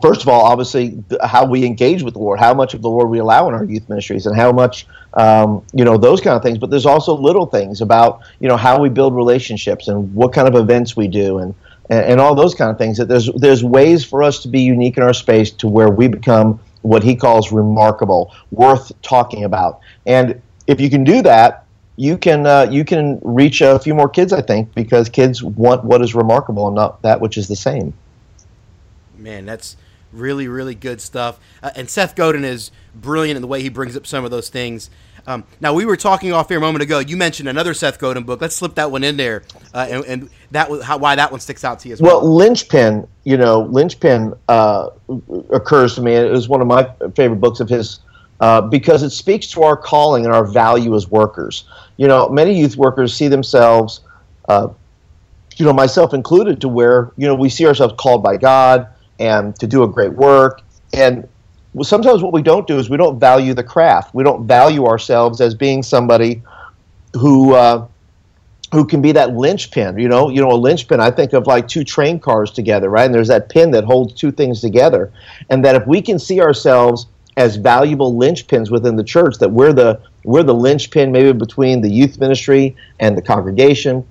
[0.00, 3.10] first of all, obviously, how we engage with the Lord, how much of the Lord
[3.10, 6.42] we allow in our youth ministries, and how much, um, you know, those kind of
[6.42, 6.58] things.
[6.58, 10.48] But there's also little things about, you know, how we build relationships and what kind
[10.48, 11.54] of events we do and,
[11.90, 12.98] and, and all those kind of things.
[12.98, 16.08] That there's there's ways for us to be unique in our space to where we
[16.08, 19.80] become what he calls remarkable, worth talking about.
[20.06, 21.66] And if you can do that,
[21.96, 25.84] you can uh, you can reach a few more kids, I think, because kids want
[25.84, 27.94] what is remarkable and not that which is the same.
[29.16, 29.76] Man, that's
[30.12, 31.38] really, really good stuff.
[31.62, 34.48] Uh, and Seth Godin is brilliant in the way he brings up some of those
[34.48, 34.90] things.
[35.26, 36.98] Um, now, we were talking off here a moment ago.
[36.98, 38.40] You mentioned another Seth Godin book.
[38.40, 41.40] Let's slip that one in there, uh, and, and that was how, why that one
[41.40, 42.20] sticks out to you as well.
[42.20, 44.90] Well, linchpin, you know, linchpin uh,
[45.50, 46.14] occurs to me.
[46.14, 48.00] It was one of my favorite books of his
[48.40, 51.64] uh, because it speaks to our calling and our value as workers.
[51.96, 54.00] You know, many youth workers see themselves,
[54.48, 54.68] uh,
[55.56, 58.88] you know, myself included, to where you know we see ourselves called by God
[59.20, 61.28] and to do a great work, and
[61.80, 64.14] sometimes what we don't do is we don't value the craft.
[64.14, 66.42] We don't value ourselves as being somebody
[67.14, 67.86] who uh,
[68.72, 69.98] who can be that linchpin.
[69.98, 71.00] You know, you know, a linchpin.
[71.00, 73.04] I think of like two train cars together, right?
[73.04, 75.12] And there's that pin that holds two things together,
[75.50, 77.06] and that if we can see ourselves
[77.36, 81.90] as valuable linchpins within the church, that we're the we're the linchpin maybe between the
[81.90, 84.06] youth ministry and the congregation,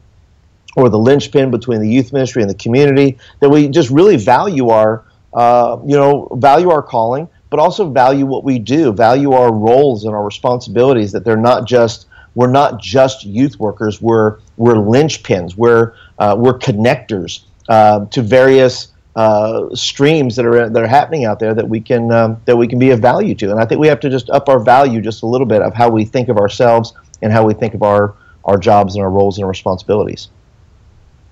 [0.76, 3.18] or the linchpin between the youth ministry and the community.
[3.40, 8.26] That we just really value our uh, you know value our calling, but also value
[8.26, 11.12] what we do, value our roles and our responsibilities.
[11.12, 14.02] That they're not just we're not just youth workers.
[14.02, 15.56] We're we're linchpins.
[15.56, 21.40] We're uh, we're connectors uh, to various uh, streams that are that are happening out
[21.40, 23.52] there that we can um, that we can be of value to.
[23.52, 25.74] And I think we have to just up our value just a little bit of
[25.74, 29.12] how we think of ourselves and how we think of our our jobs and our
[29.12, 30.30] roles and our responsibilities.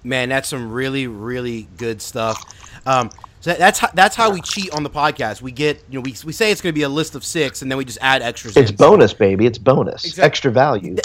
[0.04, 2.42] Man, that's some really, really good stuff.
[2.86, 3.10] Um,
[3.42, 5.42] so that's how, that's how we cheat on the podcast.
[5.42, 7.62] We get you know we, we say it's going to be a list of six,
[7.62, 8.58] and then we just add extras.
[8.58, 8.78] It's in.
[8.78, 9.46] So bonus, baby.
[9.46, 10.06] It's bonus.
[10.06, 10.98] Exact- Extra value.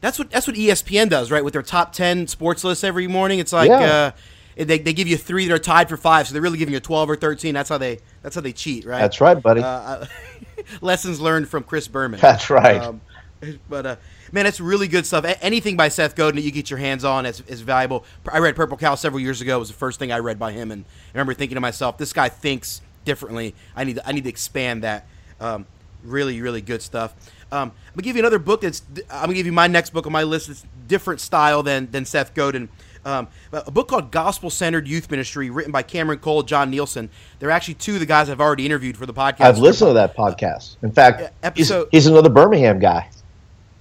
[0.00, 1.44] That's what that's what ESPN does, right?
[1.44, 4.12] With their top ten sports lists every morning, it's like Yeah.
[4.58, 6.72] uh, they, they give you three that are tied for five, so they're really giving
[6.74, 7.54] you twelve or thirteen.
[7.54, 9.00] That's how they that's how they cheat, right?
[9.00, 9.62] That's right, buddy.
[9.62, 10.06] Uh,
[10.80, 12.20] lessons learned from Chris Berman.
[12.20, 12.80] That's right.
[12.80, 13.00] Um,
[13.68, 13.96] but uh,
[14.32, 15.24] man, that's really good stuff.
[15.24, 18.04] A- anything by Seth Godin that you get your hands on is, is valuable.
[18.30, 19.56] I read Purple Cow several years ago.
[19.56, 21.98] It was the first thing I read by him, and I remember thinking to myself,
[21.98, 23.54] "This guy thinks differently.
[23.74, 25.06] I need to, I need to expand that."
[25.40, 25.66] Um,
[26.04, 27.14] really, really good stuff.
[27.52, 28.62] Um, I'm gonna give you another book.
[28.62, 30.48] That's I'm gonna give you my next book on my list.
[30.48, 32.68] It's different style than than Seth Godin.
[33.04, 37.08] Um, a book called Gospel Centered Youth Ministry, written by Cameron Cole, Jon Nielson.
[37.38, 39.42] They're actually two of the guys I've already interviewed for the podcast.
[39.42, 40.76] I've listened to that podcast.
[40.82, 43.08] In fact, episode- he's, he's another Birmingham guy.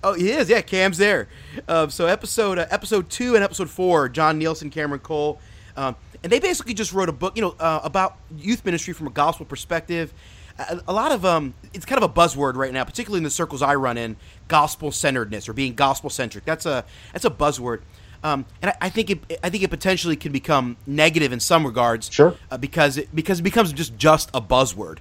[0.05, 0.49] Oh, he is.
[0.49, 1.27] Yeah, Cam's there.
[1.67, 5.39] Um, so episode uh, episode two and episode four, Jon Nielson, Cameron Cole,
[5.75, 9.07] um, and they basically just wrote a book, you know, uh, about youth ministry from
[9.07, 10.13] a gospel perspective.
[10.59, 13.31] A, a lot of um, it's kind of a buzzword right now, particularly in the
[13.31, 14.15] circles I run in,
[14.47, 16.45] gospel centeredness or being gospel centric.
[16.45, 17.81] That's a that's a buzzword.
[18.23, 21.65] Um, and I, I think it, I think it potentially can become negative in some
[21.65, 22.35] regards, Sure.
[22.51, 24.99] uh, because it because it becomes just just a buzzword.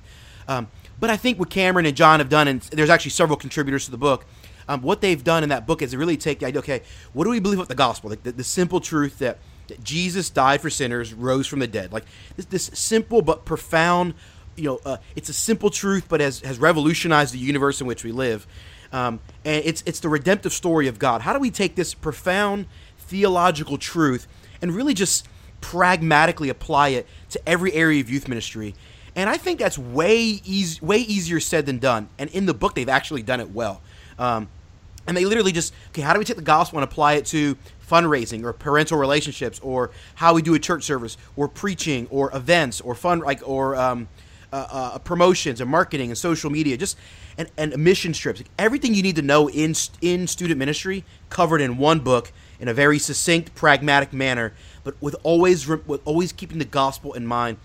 [0.48, 3.84] Um, but I think what Cameron and John have done, and there's actually several contributors
[3.84, 4.24] to the book.
[4.68, 6.60] Um, what they've done in that book is really take the idea.
[6.60, 8.10] Okay, what do we believe about the gospel?
[8.10, 11.92] Like the, the simple truth that, that Jesus died for sinners, rose from the dead.
[11.92, 12.04] Like
[12.36, 14.14] this, this simple but profound.
[14.56, 18.04] You know, uh, it's a simple truth, but has has revolutionized the universe in which
[18.04, 18.46] we live.
[18.92, 21.22] Um, and it's it's the redemptive story of God.
[21.22, 22.66] How do we take this profound
[22.98, 24.28] theological truth
[24.62, 25.26] and really just
[25.60, 28.74] pragmatically apply it to every area of youth ministry?
[29.16, 32.08] And I think that's way easy, way easier said than done.
[32.18, 33.80] And in the book, they've actually done it well.
[34.18, 34.48] Um,
[35.06, 37.56] and they literally just okay, how do we take the gospel and apply it to
[37.88, 42.80] fundraising or parental relationships or how we do a church service or preaching or events
[42.80, 44.08] or fun like or um,
[44.52, 46.96] uh, uh, promotions and marketing and social media, just
[47.36, 48.42] and, and mission trips.
[48.58, 52.74] Everything you need to know in in student ministry covered in one book in a
[52.74, 54.52] very succinct, pragmatic manner,
[54.84, 57.56] but with always with always keeping the gospel in mind.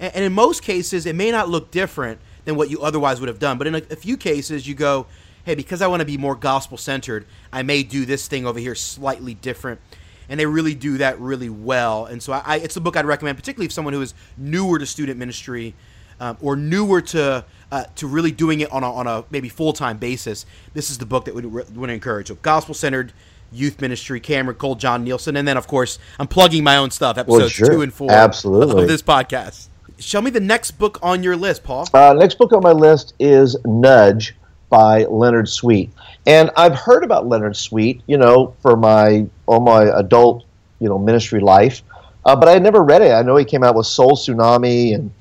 [0.00, 3.28] And, and in most cases, it may not look different than what you otherwise would
[3.28, 5.06] have done, but in a, a few cases, you go,
[5.44, 8.58] hey, because I want to be more gospel centered, I may do this thing over
[8.58, 9.80] here slightly different.
[10.28, 12.06] And they really do that really well.
[12.06, 14.78] And so I, I, it's a book I'd recommend, particularly if someone who is newer
[14.78, 15.74] to student ministry
[16.20, 19.72] um, or newer to uh, to really doing it on a, on a maybe full
[19.72, 20.46] time basis.
[20.72, 22.28] This is the book that would would encourage.
[22.28, 23.12] So gospel centered
[23.50, 27.18] youth ministry, Cameron Cole, Jon Nielson, and then of course I'm plugging my own stuff,
[27.18, 27.68] episodes sure.
[27.68, 28.82] two and four Absolutely.
[28.82, 29.68] of this podcast.
[29.98, 31.86] Show me the next book on your list, Paul.
[31.92, 34.34] Uh, next book on my list is Nudge
[34.72, 35.90] by Leonard Sweet.
[36.26, 40.46] And I've heard about Leonard Sweet, you know, for my all my adult,
[40.80, 41.82] you know, ministry life.
[42.24, 43.12] Uh, but I had never read it.
[43.12, 45.12] I know he came out with Soul Tsunami and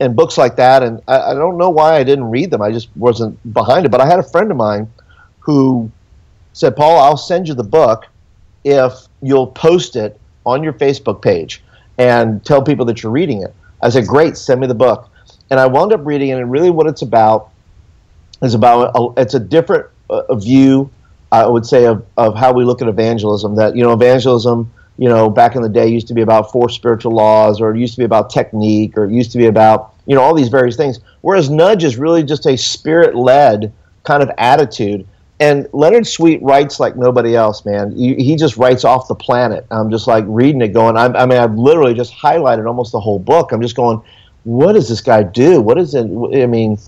[0.00, 0.82] and books like that.
[0.82, 2.60] And I, I don't know why I didn't read them.
[2.60, 3.90] I just wasn't behind it.
[3.90, 4.90] But I had a friend of mine
[5.38, 5.88] who
[6.52, 8.06] said, Paul, I'll send you the book
[8.64, 11.62] if you'll post it on your Facebook page
[11.98, 13.54] and tell people that you're reading it.
[13.80, 15.08] I said, great, send me the book.
[15.50, 17.52] And I wound up reading it, and really what it's about
[18.42, 20.90] is about a, it's a different uh, view,
[21.32, 23.56] I would say, of, of how we look at evangelism.
[23.56, 26.68] That, you know, evangelism, you know, back in the day used to be about four
[26.68, 29.94] spiritual laws, or it used to be about technique, or it used to be about,
[30.06, 31.00] you know, all these various things.
[31.22, 33.72] Whereas nudge is really just a spirit led
[34.04, 35.06] kind of attitude.
[35.38, 37.94] And Leonard Sweet writes like nobody else, man.
[37.94, 39.66] He, he just writes off the planet.
[39.70, 40.96] I'm just like reading it, going.
[40.96, 43.52] I'm, I mean, I've literally just highlighted almost the whole book.
[43.52, 44.00] I'm just going,
[44.44, 45.60] what does this guy do?
[45.60, 46.04] What is it?
[46.04, 46.78] I mean,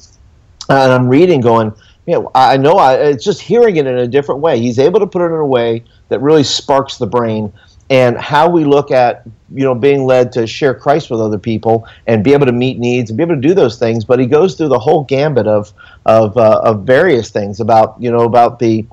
[0.68, 1.72] and I'm reading, going,
[2.06, 4.60] you know, I know I, it's just hearing it in a different way.
[4.60, 7.52] He's able to put it in a way that really sparks the brain
[7.90, 9.22] and how we look at
[9.54, 12.78] you know being led to share Christ with other people and be able to meet
[12.78, 14.04] needs and be able to do those things.
[14.04, 15.72] But he goes through the whole gambit of
[16.06, 18.86] of uh, of various things about you know about the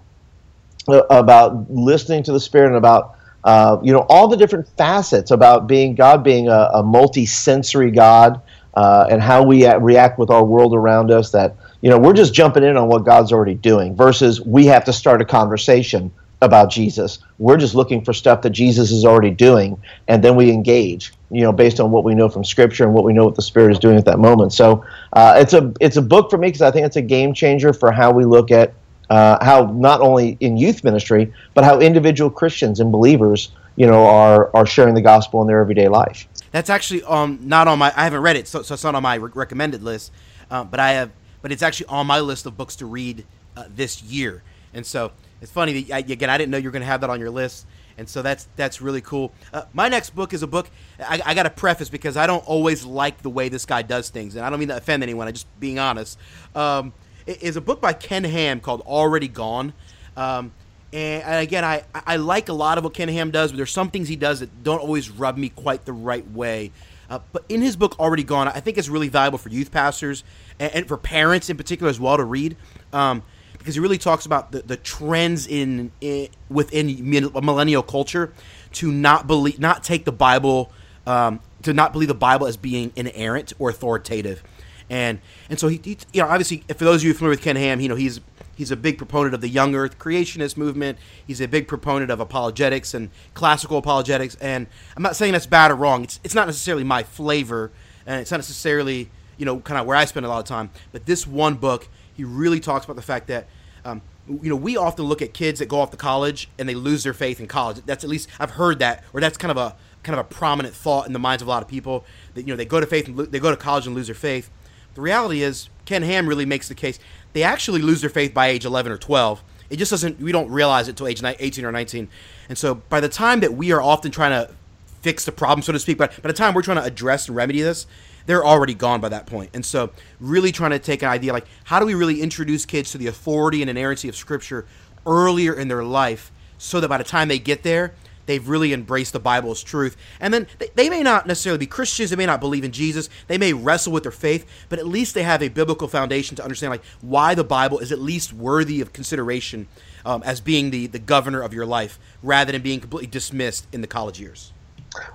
[0.88, 5.31] uh, about listening to the Spirit and about uh, you know all the different facets
[5.31, 8.41] about being God being a, a multi-sensory God
[8.75, 11.31] uh, and how we react with our world around us.
[11.31, 11.55] That
[11.86, 14.91] you know we're just jumping in on what God's already doing versus we have to
[14.91, 17.19] start a conversation about Jesus.
[17.38, 21.13] We're just looking for stuff that Jesus is already doing, and then we engage.
[21.30, 23.43] You know, based on what we know from Scripture and what we know what the
[23.43, 24.52] Spirit is doing at that moment.
[24.52, 27.36] So uh, it's a it's a book for me because I think it's a game
[27.36, 28.74] changer for how we look at
[29.12, 34.08] uh, how not only in youth ministry but how individual Christians and believers you know
[34.08, 36.28] are are sharing the gospel in their everyday life.
[36.52, 37.93] That's actually um not on my.
[37.95, 40.12] I haven't read it, so, so it's not on my re- recommended list.
[40.50, 41.12] Uh, but I have,
[41.45, 43.23] but it's actually on my list of books to read
[43.55, 44.41] uh, this year.
[44.73, 45.12] And so
[45.43, 47.19] it's funny that I, again I didn't know you were going to have that on
[47.19, 47.67] your list,
[47.99, 49.31] and so that's that's really cool.
[49.53, 52.43] Uh, my next book is a book I, I got to preface because I don't
[52.47, 55.27] always like the way this guy does things, and I don't mean to offend anyone.
[55.27, 56.17] I'm just being honest.
[56.55, 56.93] Um,
[57.27, 59.73] it is a book by Ken Ham called Already Gone.
[60.17, 60.51] Um,
[60.93, 63.71] and, and again, I, I like a lot of what Ken Ham does, but there's
[63.71, 66.71] some things he does that don't always rub me quite the right way.
[67.09, 70.23] Uh, but in his book, Already Gone, I think it's really valuable for youth pastors
[70.59, 72.57] and, and for parents in particular as well to read.
[72.93, 73.23] Um,
[73.57, 78.31] because he really talks about the, the trends in, in within millennial culture
[78.73, 80.71] to not believe, not take the Bible,
[81.07, 84.43] um, to not believe the Bible as being inerrant or authoritative,
[84.87, 87.55] and and so he, he, you know, obviously for those of you familiar with Ken
[87.55, 88.21] Ham, you know he's
[88.55, 90.97] He's a big proponent of the young Earth creationist movement.
[91.27, 94.35] He's a big proponent of apologetics and classical apologetics.
[94.35, 96.03] And I'm not saying that's bad or wrong.
[96.03, 97.71] It's it's not necessarily my flavor,
[98.05, 100.69] and it's not necessarily you know kind of where I spend a lot of time.
[100.91, 103.47] But this one book, he really talks about the fact that.
[103.83, 106.73] Um, you know, we often look at kids that go off to college and they
[106.73, 107.81] lose their faith in college.
[107.85, 110.73] That's at least I've heard that, or that's kind of a kind of a prominent
[110.73, 112.85] thought in the minds of a lot of people that you know they go to
[112.85, 114.49] faith and lo- they go to college and lose their faith.
[114.93, 116.99] The reality is, Ken Ham really makes the case
[117.36, 119.43] they actually lose their faith by age 11 or 12.
[119.69, 120.21] It just doesn't.
[120.21, 122.08] We don't realize it until age 18 or 19.
[122.48, 124.54] And so by the time that we are often trying to
[125.02, 127.36] fix the problem, so to speak, but by the time we're trying to address and
[127.36, 127.88] remedy this,
[128.26, 129.50] they're already gone by that point.
[129.54, 132.91] And so, really trying to take an idea like how do we really introduce kids
[132.91, 134.65] to the authority and inerrancy of Scripture
[135.06, 137.93] earlier in their life so that by the time they get there,
[138.25, 139.97] they've really embraced the Bible's truth.
[140.19, 143.09] And then they, they, may not necessarily be Christians, they may not believe in Jesus,
[143.27, 146.43] they may wrestle with their faith, but at least they have a biblical foundation to
[146.43, 149.67] understand like why the Bible is at least worthy of consideration
[150.05, 153.81] um, as being the, the governor of your life rather than being completely dismissed in
[153.81, 154.53] the college years.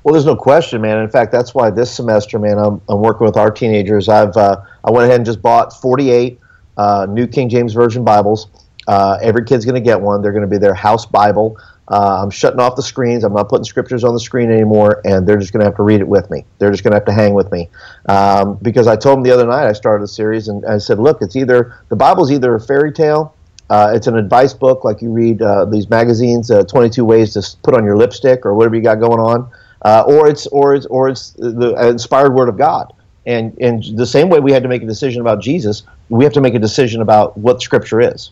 [0.03, 0.99] Well, there's no question, man.
[0.99, 4.09] In fact, that's why this semester, man, I'm, I'm working with our teenagers.
[4.09, 6.39] I've uh, I went ahead and just bought 48
[6.77, 8.49] uh, New King James Version Bibles.
[8.87, 10.23] Uh, every kid's going to get one.
[10.23, 11.57] They're going to be their house Bible.
[11.91, 13.25] Uh, I'm shutting off the screens.
[13.25, 15.83] I'm not putting scriptures on the screen anymore, and they're just going to have to
[15.83, 16.45] read it with me.
[16.59, 17.69] They're just going to have to hang with me.
[18.07, 21.01] Um, because I told them the other night I started a series, and I said,
[21.01, 23.35] look, it's either the Bible's either a fairy tale,
[23.71, 27.57] uh, it's an advice book like you read uh, these magazines, uh, 22 ways to
[27.63, 29.49] put on your lipstick or whatever you got going on,
[29.83, 32.93] uh, or it's or it's or it's the inspired word of God.
[33.27, 36.33] And and the same way we had to make a decision about Jesus, we have
[36.33, 38.31] to make a decision about what Scripture is.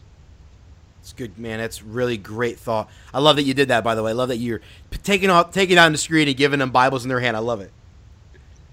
[1.08, 1.58] It's good, man.
[1.58, 2.90] That's really great thought.
[3.14, 3.82] I love that you did that.
[3.82, 4.60] By the way, I love that you're
[5.04, 7.34] taking off, taking down the screen and giving them Bibles in their hand.
[7.34, 7.72] I love it.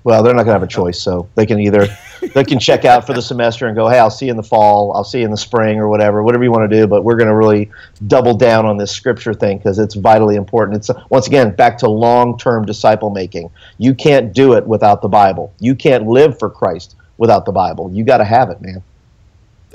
[0.03, 1.87] Well, they're not going to have a choice, so they can either
[2.33, 4.43] they can check out for the semester and go, "Hey, I'll see you in the
[4.43, 4.91] fall.
[4.91, 7.15] I'll see you in the spring, or whatever, whatever you want to do." But we're
[7.15, 7.71] going to really
[8.07, 10.75] double down on this scripture thing because it's vitally important.
[10.75, 13.49] It's once again back to long-term disciple making.
[13.77, 15.53] You can't do it without the Bible.
[15.61, 17.89] You can't live for Christ without the Bible.
[17.93, 18.83] You got to have it, man.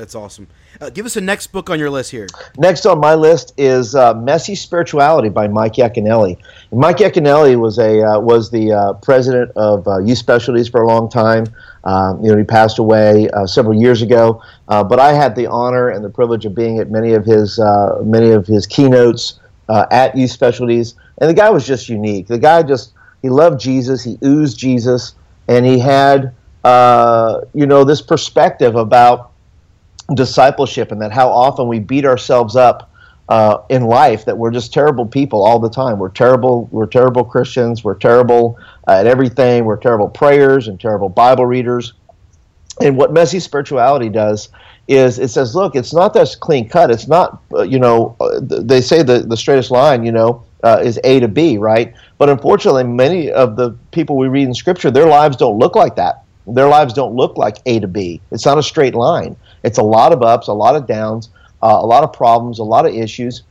[0.01, 0.49] That's awesome.
[0.81, 2.27] Uh, give us the next book on your list here.
[2.57, 6.39] Next on my list is uh, Messy Spirituality by Mike Yaconelli.
[6.71, 10.81] And Mike Yaconelli was a uh, was the uh, president of uh, Youth Specialties for
[10.81, 11.45] a long time.
[11.85, 14.43] Um, you know, he passed away uh, several years ago.
[14.69, 17.61] but I had the honor and the privilege of being at many of his
[18.03, 22.27] many of his keynotes at Youth Specialties, and the guy was just unique.
[22.27, 24.03] The guy just he loved Jesus.
[24.03, 25.15] He oozed Jesus,
[25.47, 26.35] and he had
[27.53, 29.30] you know this perspective about
[30.15, 32.91] discipleship and that how often we beat ourselves up
[33.29, 35.99] uh, in life that we're just terrible people all the time.
[35.99, 36.69] We're terrible.
[36.73, 37.85] We're terrible Christians.
[37.85, 39.65] We're terrible at everything.
[39.65, 41.93] We're terrible prayers and terrible Bible readers.
[42.81, 44.49] And what messy spirituality does
[44.89, 46.91] is it says, look, it's not that clean cut.
[46.91, 50.81] It's not, uh, you know, uh, they say the, the straightest line, you know, uh,
[50.83, 51.95] is A to B, right?
[52.19, 55.95] But unfortunately, many of the people we read in Scripture, their lives don't look like
[55.97, 56.25] that.
[56.49, 58.21] Their lives don't look like A to B.
[58.33, 59.37] It's not a straight line.
[59.63, 61.31] It's a lot of ups, a lot of downs,
[61.63, 63.43] uh, a lot of problems, a lot of issues.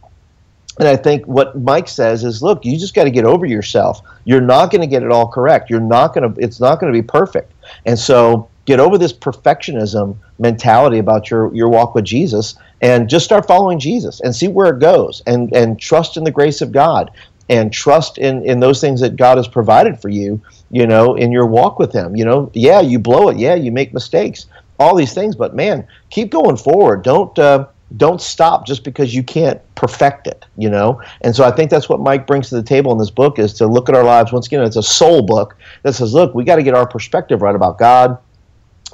[0.79, 4.01] And I think what Mike says is, look, you just got to get over yourself.
[4.23, 5.69] You're not going to get it all correct.
[5.69, 6.41] You're not going to.
[6.41, 7.51] It's not going to be perfect.
[7.85, 13.25] And so get over this perfectionism mentality about your your walk with Jesus, and just
[13.25, 16.71] start following Jesus and see where it goes, and and trust in the grace of
[16.71, 17.11] God,
[17.49, 20.41] and trust in in those things that God has provided for you.
[20.71, 22.15] You know, in your walk with Him.
[22.15, 23.37] You know, yeah, you blow it.
[23.37, 24.45] Yeah, you make mistakes
[24.79, 25.35] all these things.
[25.35, 27.03] But man, keep going forward.
[27.03, 30.45] Don't uh, don't stop just because you can't perfect it.
[30.57, 31.01] You know.
[31.21, 33.53] And so I think that's what Mike brings to the table in this book is
[33.55, 34.31] to look at our lives.
[34.31, 37.41] Once again, it's a soul book that says, look, we got to get our perspective
[37.41, 38.17] right about God,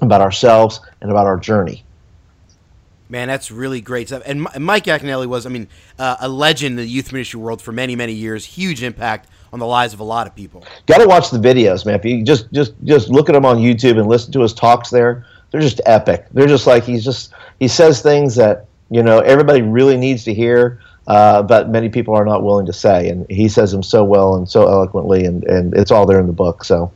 [0.01, 1.85] about ourselves, and about our journey.
[3.07, 4.23] Man, that's really great stuff.
[4.25, 5.67] And Mike Yaconelli was, I mean,
[5.99, 8.45] uh, a legend in the youth ministry world for many, many years.
[8.45, 10.65] Huge impact on the lives of a lot of people.
[10.87, 11.95] Got to watch the videos, man.
[11.95, 14.89] If you just just just look at them on YouTube and listen to his talks
[14.89, 16.25] there, they're just epic.
[16.33, 20.33] They're just like he's just he says things that you know everybody really needs to
[20.33, 24.03] hear, uh, but many people are not willing to say, and he says them so
[24.03, 26.65] well and so eloquently, and and it's all there in the book.
[26.65, 26.91] So,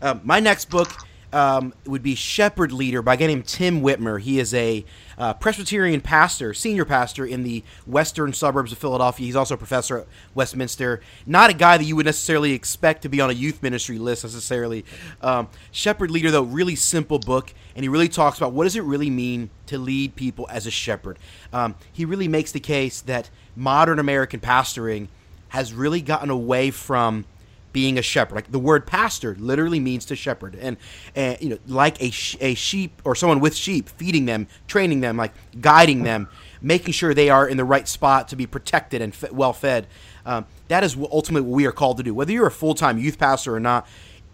[0.00, 4.20] uh, my next book um, would be Shepherd Leader by a guy named Tim Witmer.
[4.20, 4.84] He is a
[5.18, 9.26] uh, Presbyterian pastor, senior pastor in the western suburbs of Philadelphia.
[9.26, 11.00] He's also a professor at Westminster.
[11.26, 14.24] Not a guy that you would necessarily expect to be on a youth ministry list
[14.24, 14.84] necessarily.
[15.20, 18.82] Um, shepherd Leader, though, really simple book, and he really talks about what does it
[18.84, 21.18] really mean to lead people as a shepherd.
[21.52, 25.08] Um, he really makes the case that modern American pastoring
[25.48, 27.24] has really gotten away from–
[27.72, 28.34] being a shepherd.
[28.34, 30.76] Like the word pastor literally means to shepherd, and,
[31.14, 35.00] and you know, like a, sh- a sheep or someone with sheep, feeding them, training
[35.00, 36.28] them, like guiding them.
[36.60, 39.86] making sure they are in the right spot to be protected and f- well fed.
[40.26, 42.12] Um, that is ultimately what we are called to do.
[42.14, 43.86] Whether you're a full time youth pastor or not,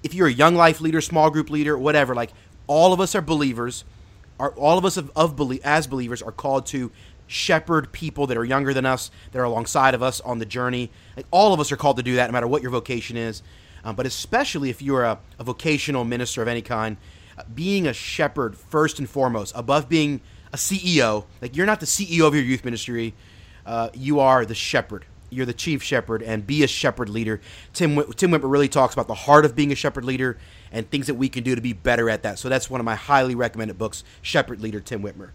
[0.02, 2.32] if you're a young life leader, small group leader, whatever, like
[2.66, 3.84] all of us are believers.
[4.40, 6.90] Are all of us of, of belie- as believers are called to
[7.26, 10.90] shepherd people that are younger than us, that are alongside of us on the journey.
[11.16, 13.42] Like all of us are called to do that, no matter what your vocation is.
[13.84, 16.96] Um, but especially if you're a, a vocational minister of any kind,
[17.36, 20.20] uh, being a shepherd first and foremost, above being
[20.52, 21.24] a CEO.
[21.42, 23.14] Like you're not the CEO of your youth ministry,
[23.66, 25.04] uh, you are the shepherd.
[25.30, 27.40] You're the chief shepherd, and be a shepherd leader.
[27.72, 30.38] Tim Tim Witmer really talks about the heart of being a shepherd leader
[30.70, 32.38] and things that we can do to be better at that.
[32.38, 35.30] So that's one of my highly recommended books, Shepherd Leader Tim Witmer.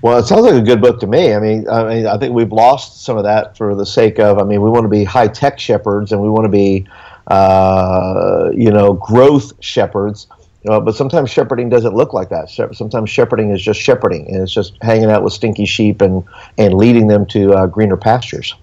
[0.00, 1.32] Well, it sounds like a good book to me.
[1.34, 4.38] I mean, I mean, I think we've lost some of that for the sake of.
[4.38, 6.86] I mean, we want to be high tech shepherds, and we want to be,
[7.28, 10.26] uh, you know, growth shepherds.
[10.68, 12.48] Uh, but sometimes shepherding doesn't look like that.
[12.48, 16.24] Sometimes shepherding is just shepherding, and it's just hanging out with stinky sheep and
[16.58, 18.54] and leading them to uh, greener pastures.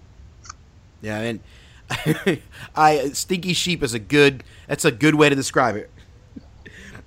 [1.01, 2.41] Yeah, mean,
[2.75, 4.43] I stinky sheep is a good.
[4.67, 5.89] That's a good way to describe it.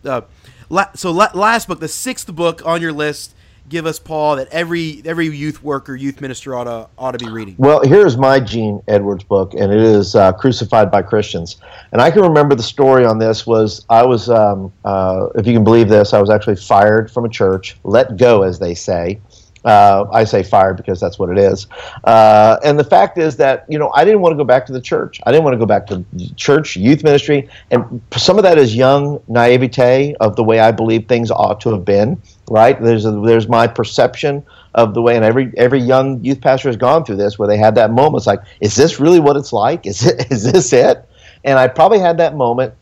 [0.05, 0.23] Uh,
[0.68, 3.35] la- so la- last book, the sixth book on your list
[3.69, 7.31] give us, Paul, that every every youth worker, youth minister ought to ought to be
[7.31, 7.55] reading?
[7.59, 11.57] Well, here's my Gene Edwards book, and it is uh, Crucified by Christians.
[11.93, 15.53] And I can remember the story on this was I was, um, uh, if you
[15.53, 19.21] can believe this, I was actually fired from a church, let go, as they say.
[19.65, 21.69] Uh, I say fired because that's what it is.
[22.03, 24.73] Uh, and the fact is that, you know, I didn't want to go back to
[24.73, 25.21] the church.
[25.25, 26.05] I didn't want to go back to
[26.35, 27.49] church, youth ministry.
[27.71, 31.71] And some of that is young naivete of the way I believe things ought to
[31.71, 32.80] have been, right?
[32.80, 36.76] There's, a, there's my perception of the way, and every, every young youth pastor has
[36.76, 38.20] gone through this where they had that moment.
[38.20, 39.86] It's like, is this really what it's like?
[39.86, 41.09] Is, it, is this it?
[41.45, 42.74] And I probably had that moment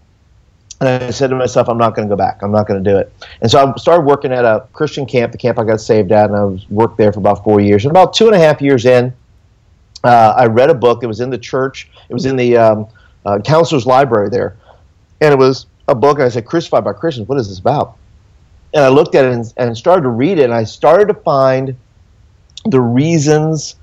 [0.80, 2.42] and I said to myself, I'm not going to go back.
[2.42, 3.12] I'm not going to do it.
[3.42, 6.30] And so I started working at a Christian camp, the camp I got saved at,
[6.30, 7.84] and I worked there for about four years.
[7.84, 9.12] And about two and a half years in,
[10.04, 11.02] uh, I read a book.
[11.02, 11.90] It was in the church.
[12.08, 12.86] It was in the um,
[13.26, 14.56] uh, counselor's library there,
[15.20, 16.16] and it was a book.
[16.16, 17.28] And I said, "Crucified by Christians.
[17.28, 17.98] What is this about?"
[18.74, 20.44] And I looked at it and, and started to read it.
[20.44, 21.76] And I started to find
[22.64, 23.76] the reasons,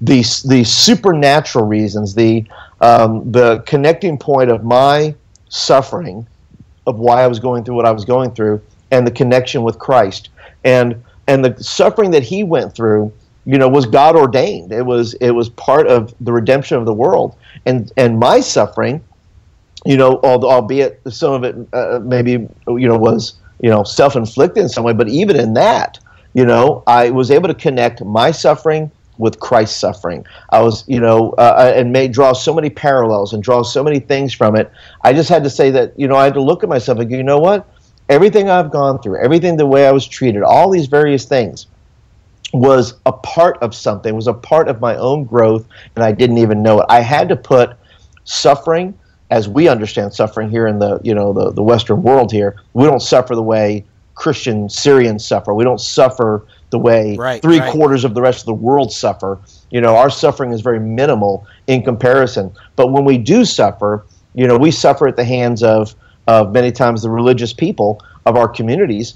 [0.00, 2.44] the the supernatural reasons, the
[2.80, 5.14] um, the connecting point of my
[5.48, 6.26] suffering
[6.86, 9.78] of why I was going through what I was going through and the connection with
[9.78, 10.30] Christ.
[10.64, 13.12] And and the suffering that he went through,
[13.44, 14.72] you know, was God ordained.
[14.72, 17.36] It was it was part of the redemption of the world.
[17.66, 19.04] And and my suffering,
[19.84, 22.32] you know, albeit some of it uh, maybe
[22.66, 25.98] you know was you know self-inflicted in some way, but even in that,
[26.34, 30.24] you know, I was able to connect my suffering with Christ's suffering.
[30.50, 33.82] I was, you know, uh, uh, and may draw so many parallels and draw so
[33.82, 34.70] many things from it.
[35.02, 37.10] I just had to say that, you know, I had to look at myself and
[37.10, 37.68] go, you know what?
[38.08, 41.66] Everything I've gone through, everything the way I was treated, all these various things
[42.54, 46.38] was a part of something, was a part of my own growth, and I didn't
[46.38, 46.86] even know it.
[46.88, 47.76] I had to put
[48.24, 48.97] suffering,
[49.30, 52.84] as we understand suffering here in the, you know, the, the Western world here, we
[52.84, 55.54] don't suffer the way Christian Syrians suffer.
[55.54, 57.70] We don't suffer the way right, three right.
[57.70, 59.38] quarters of the rest of the world suffer.
[59.70, 62.52] You know, our suffering is very minimal in comparison.
[62.74, 64.04] But when we do suffer,
[64.34, 65.94] you know, we suffer at the hands of,
[66.26, 69.14] of many times the religious people of our communities.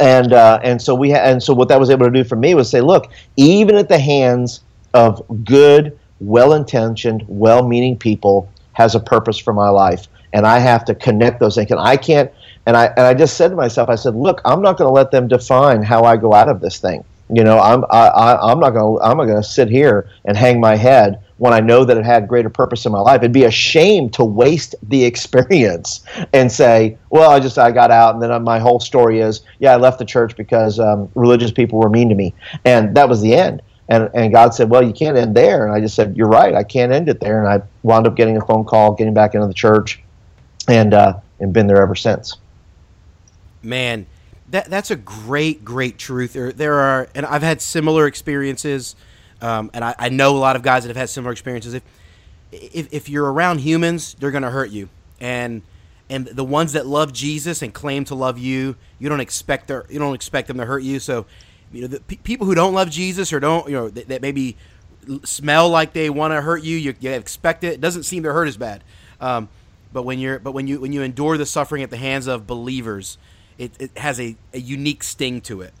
[0.00, 2.34] And uh, and so we ha- and so what that was able to do for
[2.34, 4.62] me was say, look, even at the hands
[4.94, 10.94] of good, well-intentioned, well-meaning people, has a purpose for my life, and I have to
[10.94, 11.70] connect those things.
[11.70, 12.30] And I can't
[12.66, 14.92] and I and I just said to myself, I said, look, I'm not going to
[14.92, 17.04] let them define how I go out of this thing.
[17.30, 20.36] You know, I'm I, I, I'm not going I'm not going to sit here and
[20.36, 23.20] hang my head when I know that it had greater purpose in my life.
[23.20, 27.90] It'd be a shame to waste the experience and say, well, I just I got
[27.90, 31.50] out, and then my whole story is, yeah, I left the church because um, religious
[31.50, 33.62] people were mean to me, and that was the end.
[33.88, 35.64] And, and God said, well, you can't end there.
[35.64, 37.38] And I just said, you're right, I can't end it there.
[37.38, 40.02] And I wound up getting a phone call, getting back into the church,
[40.68, 42.36] and uh, and been there ever since
[43.66, 44.06] man,
[44.50, 46.32] that that's a great, great truth.
[46.32, 48.96] There, there are, and I've had similar experiences,
[49.42, 51.74] um, and I, I, know a lot of guys that have had similar experiences.
[51.74, 51.82] If
[52.52, 54.88] if, if you're around humans, they're going to hurt you,
[55.20, 55.62] and
[56.08, 59.84] and the ones that love Jesus and claim to love you, you don't expect their,
[59.90, 61.00] you don't expect them to hurt you.
[61.00, 61.26] So,
[61.72, 64.56] you know, the people who don't love Jesus or don't, you know, that, that maybe
[65.24, 67.74] smell like they want to hurt you, you, you expect it.
[67.74, 68.82] It doesn't seem to hurt as bad.
[69.20, 69.48] Um,
[69.92, 72.46] but when you're, but when you when you endure the suffering at the hands of
[72.46, 73.18] believers,
[73.56, 75.72] it, it has a, a unique sting to it.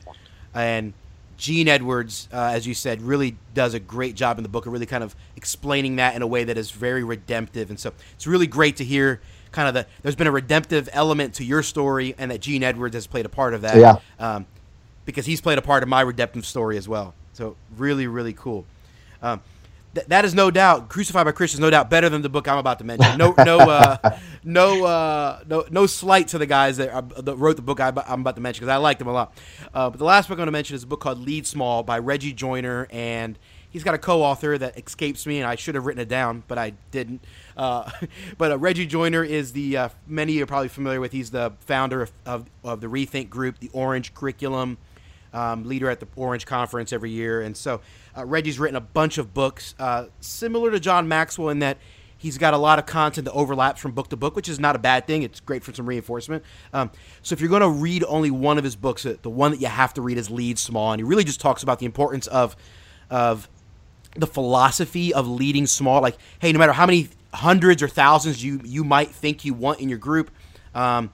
[0.54, 0.94] And
[1.36, 4.72] Gene Edwards, uh, as you said, really does a great job in the book of
[4.72, 7.68] really kind of explaining that in a way that is very redemptive.
[7.68, 9.20] And so it's really great to hear
[9.52, 12.94] kind of that there's been a redemptive element to your story and that Gene Edwards
[12.94, 13.76] has played a part of that.
[13.76, 13.96] Yeah.
[14.18, 14.46] Um,
[15.06, 17.14] because he's played a part of my redemptive story as well.
[17.32, 18.66] So really, really cool.
[19.22, 19.40] Um,
[19.94, 22.58] th- that is no doubt crucified by Christians, no doubt better than the book I'm
[22.58, 23.16] about to mention.
[23.16, 27.56] No, no, uh, no, uh, no, no slight to the guys that, uh, that wrote
[27.56, 29.36] the book I, am about to mention because I liked them a lot.
[29.72, 31.82] Uh, but the last book I'm going to mention is a book called Lead Small
[31.82, 33.38] by Reggie Joiner, and
[33.70, 36.56] he's got a co-author that escapes me, and I should have written it down, but
[36.56, 37.22] I didn't.
[37.56, 37.90] Uh,
[38.38, 41.12] but uh, Reggie Joiner is the uh, many are probably familiar with.
[41.12, 44.78] He's the founder of, of, of the Rethink Group, the Orange Curriculum,
[45.36, 47.80] um, leader at the Orange Conference every year, and so
[48.16, 51.78] uh, Reggie's written a bunch of books uh, similar to John Maxwell in that
[52.18, 54.74] he's got a lot of content that overlaps from book to book, which is not
[54.74, 55.22] a bad thing.
[55.22, 56.42] It's great for some reinforcement.
[56.72, 56.90] Um,
[57.22, 59.60] so if you're going to read only one of his books, uh, the one that
[59.60, 62.26] you have to read is Lead Small, and he really just talks about the importance
[62.26, 62.56] of
[63.10, 63.48] of
[64.16, 66.00] the philosophy of leading small.
[66.00, 69.80] Like, hey, no matter how many hundreds or thousands you you might think you want
[69.80, 70.30] in your group,
[70.74, 71.12] um,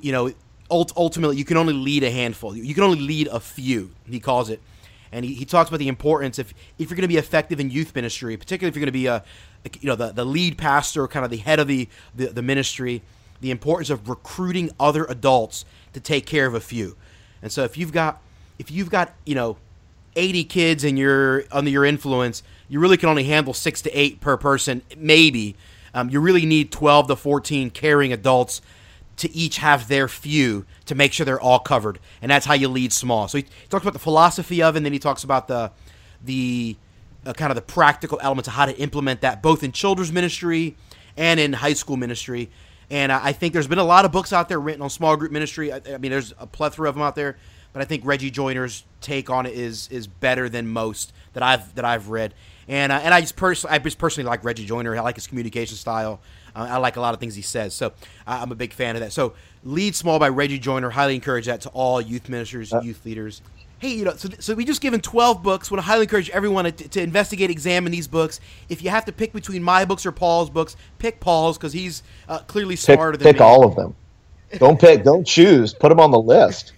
[0.00, 0.32] you know,
[0.70, 2.56] ultimately you can only lead a handful.
[2.56, 3.90] You can only lead a few.
[4.08, 4.60] He calls it,
[5.12, 7.70] and he, he talks about the importance if if you're going to be effective in
[7.70, 9.24] youth ministry, particularly if you're going to be a
[9.80, 13.02] you know the, the lead pastor, kind of the head of the, the, the ministry,
[13.40, 16.96] the importance of recruiting other adults to take care of a few.
[17.42, 18.20] And so if you've got
[18.58, 19.56] if you've got you know
[20.16, 24.20] 80 kids and you're under your influence, you really can only handle six to eight
[24.20, 25.56] per person, maybe.
[25.92, 28.60] Um, you really need 12 to 14 caring adults
[29.16, 32.68] to each have their few to make sure they're all covered, and that's how you
[32.68, 33.28] lead small.
[33.28, 35.70] So he, talks about the philosophy of, and then he talks about the
[36.22, 36.76] the
[37.26, 40.76] uh, kind of the practical elements of how to implement that both in children's ministry
[41.16, 42.50] and in high school ministry.
[42.90, 45.32] And I think there's been a lot of books out there written on small group
[45.32, 45.72] ministry.
[45.72, 47.36] I, I mean, there's a plethora of them out there
[47.74, 51.74] but I think Reggie Joiner's take on it is is better than most that I've
[51.74, 52.32] that I've read.
[52.68, 54.96] And uh, and I just personally I just personally like Reggie Joiner.
[54.96, 56.20] I like his communication style.
[56.56, 57.74] Uh, I like a lot of things he says.
[57.74, 57.92] So
[58.26, 59.12] I'm a big fan of that.
[59.12, 60.88] So Lead Small by Reggie Joiner.
[60.88, 63.42] Highly encourage that to all youth ministers, uh, youth leaders.
[63.80, 65.70] Hey, you know, so, so we just given 12 books.
[65.70, 68.40] Would highly encourage everyone to, to investigate, examine these books.
[68.68, 72.04] If you have to pick between my books or Paul's books, pick Paul's because he's
[72.28, 73.44] uh, clearly smarter pick, than pick me.
[73.44, 73.94] all of them.
[74.58, 75.02] Don't pick.
[75.02, 75.74] Don't choose.
[75.74, 76.72] Put them on the list.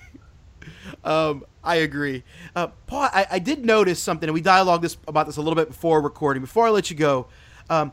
[1.07, 2.25] Um, I agree.
[2.55, 5.55] Uh, Paul, I, I, did notice something, and we dialogued this, about this a little
[5.55, 6.41] bit before recording.
[6.41, 7.29] Before I let you go,
[7.71, 7.93] um,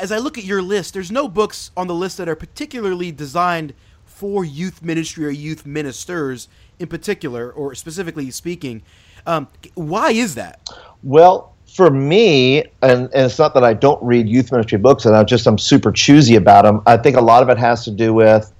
[0.00, 3.10] as I look at your list, there's no books on the list that are particularly
[3.10, 6.48] designed for youth ministry or youth ministers
[6.78, 8.82] in particular, or specifically speaking.
[9.26, 10.60] Um, why is that?
[11.02, 15.16] Well, for me, and, and, it's not that I don't read youth ministry books, and
[15.16, 16.80] I just I'm super choosy about them.
[16.86, 18.52] I think a lot of it has to do with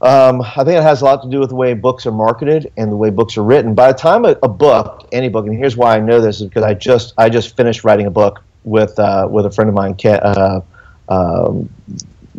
[0.00, 2.72] um, I think it has a lot to do with the way books are marketed
[2.76, 3.74] and the way books are written.
[3.74, 6.46] By the time a, a book, any book, and here's why I know this is
[6.46, 9.74] because I just I just finished writing a book with uh, with a friend of
[9.74, 10.60] mine, uh,
[11.08, 11.68] um,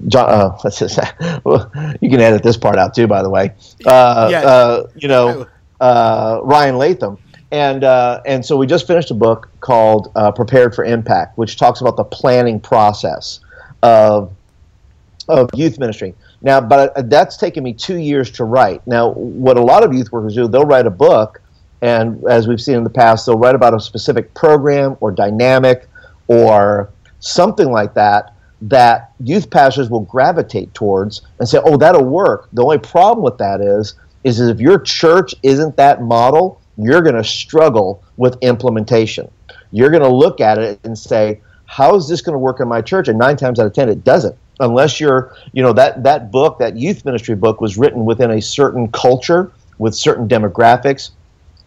[0.07, 0.30] John.
[0.30, 0.57] Uh,
[2.01, 3.51] you can edit this part out too, by the way.
[3.86, 4.39] Uh, yeah.
[4.41, 5.45] Uh, you know,
[5.82, 7.18] uh, Ryan Latham.
[7.51, 11.82] And uh, and so we just finished a book called "Prepared for Impact," which talks
[11.82, 13.39] about the planning process
[13.82, 14.32] of
[15.28, 16.14] of youth ministry.
[16.41, 18.85] Now, but that's taken me two years to write.
[18.87, 21.41] Now, what a lot of youth workers do, they'll write a book,
[21.81, 25.87] and as we've seen in the past, they'll write about a specific program or dynamic
[26.27, 32.49] or something like that that youth pastors will gravitate towards and say, "Oh, that'll work."
[32.53, 37.15] The only problem with that is, is if your church isn't that model, you're going
[37.15, 39.29] to struggle with implementation.
[39.71, 42.67] You're going to look at it and say, "How is this going to work in
[42.67, 44.36] my church?" And nine times out of ten, it doesn't.
[44.59, 48.41] Unless you're you know that that book that youth ministry book was written within a
[48.41, 51.11] certain culture with certain demographics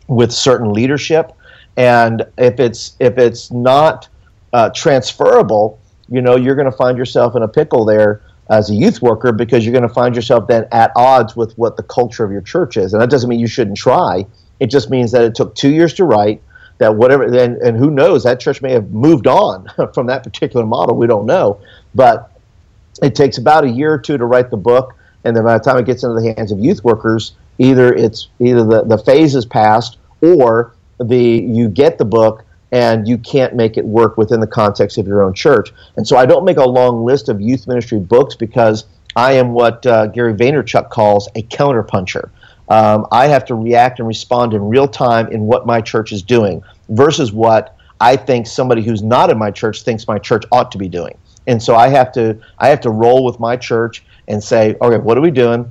[0.09, 1.33] with certain leadership.
[1.77, 4.09] And if it's if it's not
[4.53, 5.79] uh, transferable
[6.11, 9.33] you know you're going to find yourself in a pickle there as a youth worker
[9.33, 12.43] because you're going to find yourself then at odds with what the culture of your
[12.43, 12.93] church is.
[12.93, 14.27] And that doesn't mean you shouldn't try.
[14.61, 16.43] It just means that it took two years to write
[16.83, 20.67] that whatever and, and who knows that church may have moved on from that particular
[20.67, 21.61] model we don't know
[21.95, 22.33] but
[23.03, 25.65] it takes about a year or two to write the book, and then by the
[25.65, 29.35] time it gets into the hands of youth workers, either it's either the, the phase
[29.35, 34.41] is passed or the you get the book and you can't make it work within
[34.41, 35.73] the context of your own church.
[35.97, 39.53] And so I don't make a long list of youth ministry books because I am
[39.53, 42.31] what uh, Gary Vaynerchuk calls a counterpuncher.
[42.69, 46.23] Um, I have to react and respond in real time in what my church is
[46.23, 50.73] doing versus what I think somebody who's not in my church thinks my church ought
[50.73, 51.17] to be doing
[51.47, 54.99] and so I have to I have to roll with my church and say, okay,
[54.99, 55.71] what are we doing?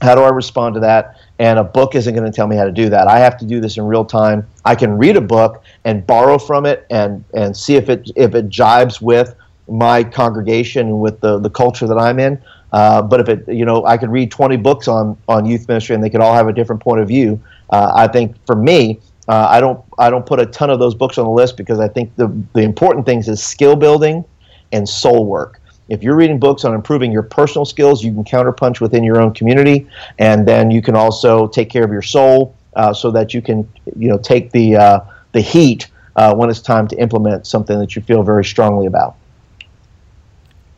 [0.00, 1.16] How do I respond to that?
[1.38, 3.06] And a book isn't going to tell me how to do that.
[3.06, 4.46] I have to do this in real time.
[4.64, 8.34] I can read a book and borrow from it and and see if it if
[8.34, 9.34] it jibes with
[9.68, 12.42] my congregation and with the the culture that I'm in.
[12.72, 15.94] Uh, but if it, you know, I could read 20 books on on youth ministry
[15.94, 17.40] and they could all have a different point of view.
[17.70, 20.94] Uh, I think for me, uh, I don't I don't put a ton of those
[20.94, 24.24] books on the list because I think the the important things is skill building
[24.72, 25.60] and soul work.
[25.88, 29.34] If you're reading books on improving your personal skills, you can counterpunch within your own
[29.34, 29.86] community,
[30.18, 33.68] and then you can also take care of your soul uh, so that you can
[33.96, 35.00] you know take the uh,
[35.32, 39.16] the heat uh, when it's time to implement something that you feel very strongly about.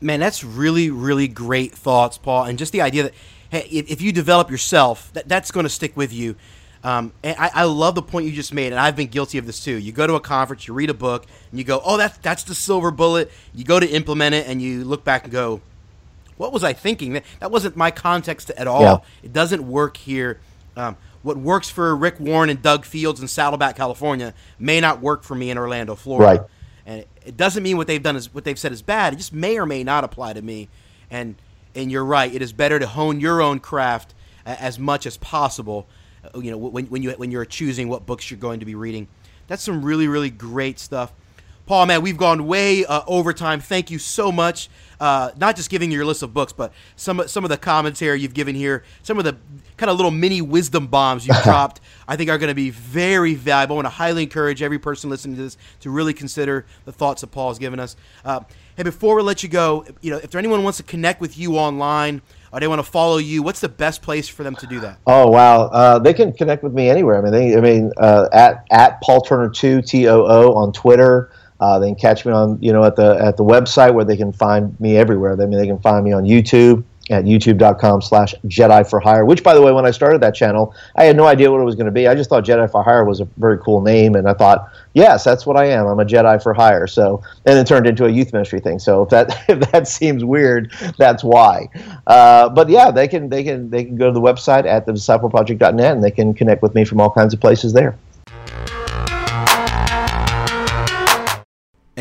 [0.01, 2.45] Man, that's really, really great thoughts, Paul.
[2.45, 3.15] And just the idea that
[3.51, 6.37] hey, if, you develop yourself, that, that's going to stick with you.
[6.85, 9.47] Um, and I, I, love the point you just made, and I've been guilty of
[9.47, 9.79] this too.
[9.79, 12.43] You go to a conference, you read a book, and you go, "Oh, that's that's
[12.43, 15.63] the silver bullet." You go to implement it, and you look back and go,
[16.37, 17.15] "What was I thinking?
[17.15, 18.83] That, that wasn't my context at all.
[18.83, 18.99] Yeah.
[19.23, 20.41] It doesn't work here."
[20.77, 25.23] Um, what works for Rick Warren and Doug Fields in Saddleback, California, may not work
[25.23, 26.43] for me in Orlando, Florida.
[26.43, 26.49] Right.
[26.85, 29.15] And it, it doesn't mean what they've done is what they've said is bad.
[29.15, 30.69] It just may or may not apply to me.
[31.11, 31.37] And
[31.75, 32.33] and you're right.
[32.33, 34.13] It is better to hone your own craft
[34.45, 35.87] as much as possible.
[36.37, 39.09] You know, when, when you when you're choosing what books you're going to be reading.
[39.47, 41.13] That's some really really great stuff.
[41.67, 43.59] Paul, man, we've gone way uh, over time.
[43.59, 44.69] Thank you so much.
[45.01, 48.35] Uh, not just giving your list of books, but some some of the commentary you've
[48.35, 49.37] given here, some of the
[49.79, 53.35] kind of little mini wisdom bombs you've dropped, I think are going to be very
[53.35, 53.75] valuable.
[53.75, 57.23] I want to highly encourage every person listening to this to really consider the thoughts
[57.23, 57.97] that Paul has given us.
[58.25, 58.41] Uh,
[58.77, 61.39] hey, before we let you go, you know, if there anyone wants to connect with
[61.39, 62.21] you online
[62.55, 65.01] or they want to follow you, what's the best place for them to do that?
[65.09, 67.19] Oh wow, uh, they can connect with me anywhere.
[67.19, 70.73] I mean, they, I mean, uh, at at Paul Turner two T O O on
[70.73, 71.33] Twitter.
[71.61, 74.17] Uh, they can catch me on, you know, at the at the website where they
[74.17, 75.33] can find me everywhere.
[75.33, 79.43] I mean, they can find me on YouTube at youtube.com slash Jedi for Hire, which,
[79.43, 81.75] by the way, when I started that channel, I had no idea what it was
[81.75, 82.09] going to be.
[82.09, 85.23] I just thought Jedi for Hire was a very cool name, and I thought, yes,
[85.23, 85.87] that's what I am.
[85.87, 86.87] I'm a Jedi for Hire.
[86.87, 88.79] So, and it turned into a youth ministry thing.
[88.79, 91.69] So if that if that seems weird, that's why.
[92.07, 95.93] Uh, but yeah, they can they can they can go to the website at thediscipleproject.net
[95.93, 97.97] and they can connect with me from all kinds of places there.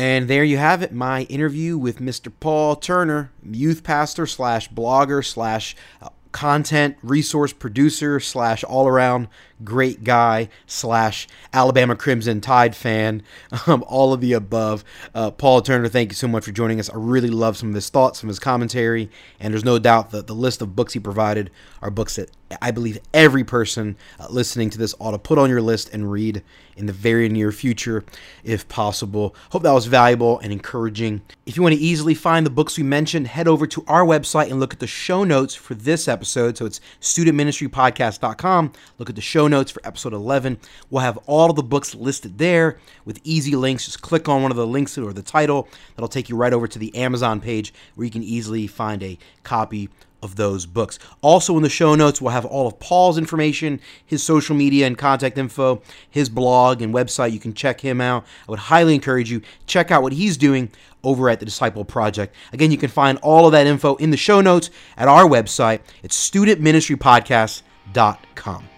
[0.04, 2.30] And there you have it, my interview with Mr.
[2.38, 9.28] Paul Turner, youth pastor slash blogger slash uh, content resource producer slash all around
[9.62, 13.22] great guy slash Alabama Crimson Tide fan,
[13.66, 14.84] um, all of the above.
[15.14, 16.90] Uh, Paul Turner, thank you so much for joining us.
[16.90, 20.10] I really love some of his thoughts, some of his commentary, and there's no doubt
[20.10, 21.50] that the list of books he provided
[21.82, 22.30] are books that
[22.60, 26.10] I believe every person uh, listening to this ought to put on your list and
[26.10, 26.42] read
[26.76, 28.04] in the very near future,
[28.42, 29.34] if possible.
[29.50, 31.22] Hope that was valuable and encouraging.
[31.46, 34.50] If you want to easily find the books we mentioned, head over to our website
[34.50, 36.58] and look at the show notes for this episode.
[36.58, 38.72] So it's studentministrypodcast.com.
[38.98, 40.58] Look at the show notes for episode 11.
[40.90, 43.84] We'll have all the books listed there with easy links.
[43.84, 45.68] Just click on one of the links or the title.
[45.94, 49.18] That'll take you right over to the Amazon page where you can easily find a
[49.42, 49.90] copy
[50.24, 50.98] of those books.
[51.20, 54.98] Also, in the show notes, we'll have all of Paul's information, his social media and
[54.98, 57.32] contact info, his blog and website.
[57.32, 58.24] You can check him out.
[58.48, 60.70] I would highly encourage you check out what he's doing
[61.04, 62.34] over at the Disciple Project.
[62.52, 65.80] Again, you can find all of that info in the show notes at our website.
[66.02, 68.73] It's studentministrypodcast.com.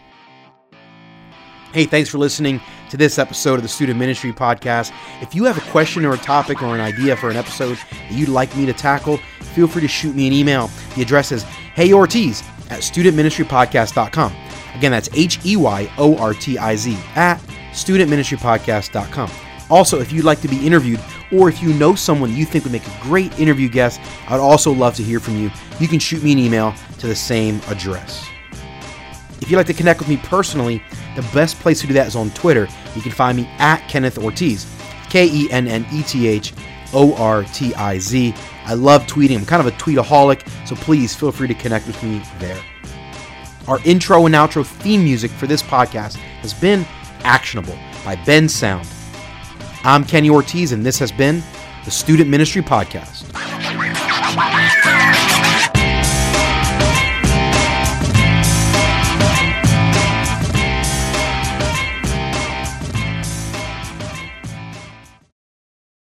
[1.77, 2.59] Hey, thanks for listening
[2.89, 4.95] to this episode of the Student Ministry Podcast.
[5.21, 8.13] If you have a question or a topic or an idea for an episode that
[8.13, 9.19] you'd like me to tackle,
[9.55, 10.71] feel free to shoot me an email.
[10.95, 14.35] The address is heyortiz at studentministrypodcast.com.
[14.75, 17.37] Again, that's H E Y O R T I Z at
[17.73, 19.31] studentministrypodcast.com.
[19.69, 21.01] Also, if you'd like to be interviewed
[21.31, 24.73] or if you know someone you think would make a great interview guest, I'd also
[24.73, 25.51] love to hear from you.
[25.79, 28.27] You can shoot me an email to the same address.
[29.41, 30.83] If you'd like to connect with me personally,
[31.15, 32.69] the best place to do that is on Twitter.
[32.95, 34.67] You can find me at Kenneth Ortiz,
[35.11, 36.53] K E N N E T H
[36.93, 38.35] O R T I Z.
[38.65, 39.39] I love tweeting.
[39.39, 42.61] I'm kind of a tweetaholic, so please feel free to connect with me there.
[43.69, 46.87] Our intro and outro theme music for this podcast has been
[47.25, 48.87] Actionable by Bensound.
[49.85, 51.43] I'm Kenny Ortiz, and this has been
[51.85, 53.16] the Student Ministry Podcast.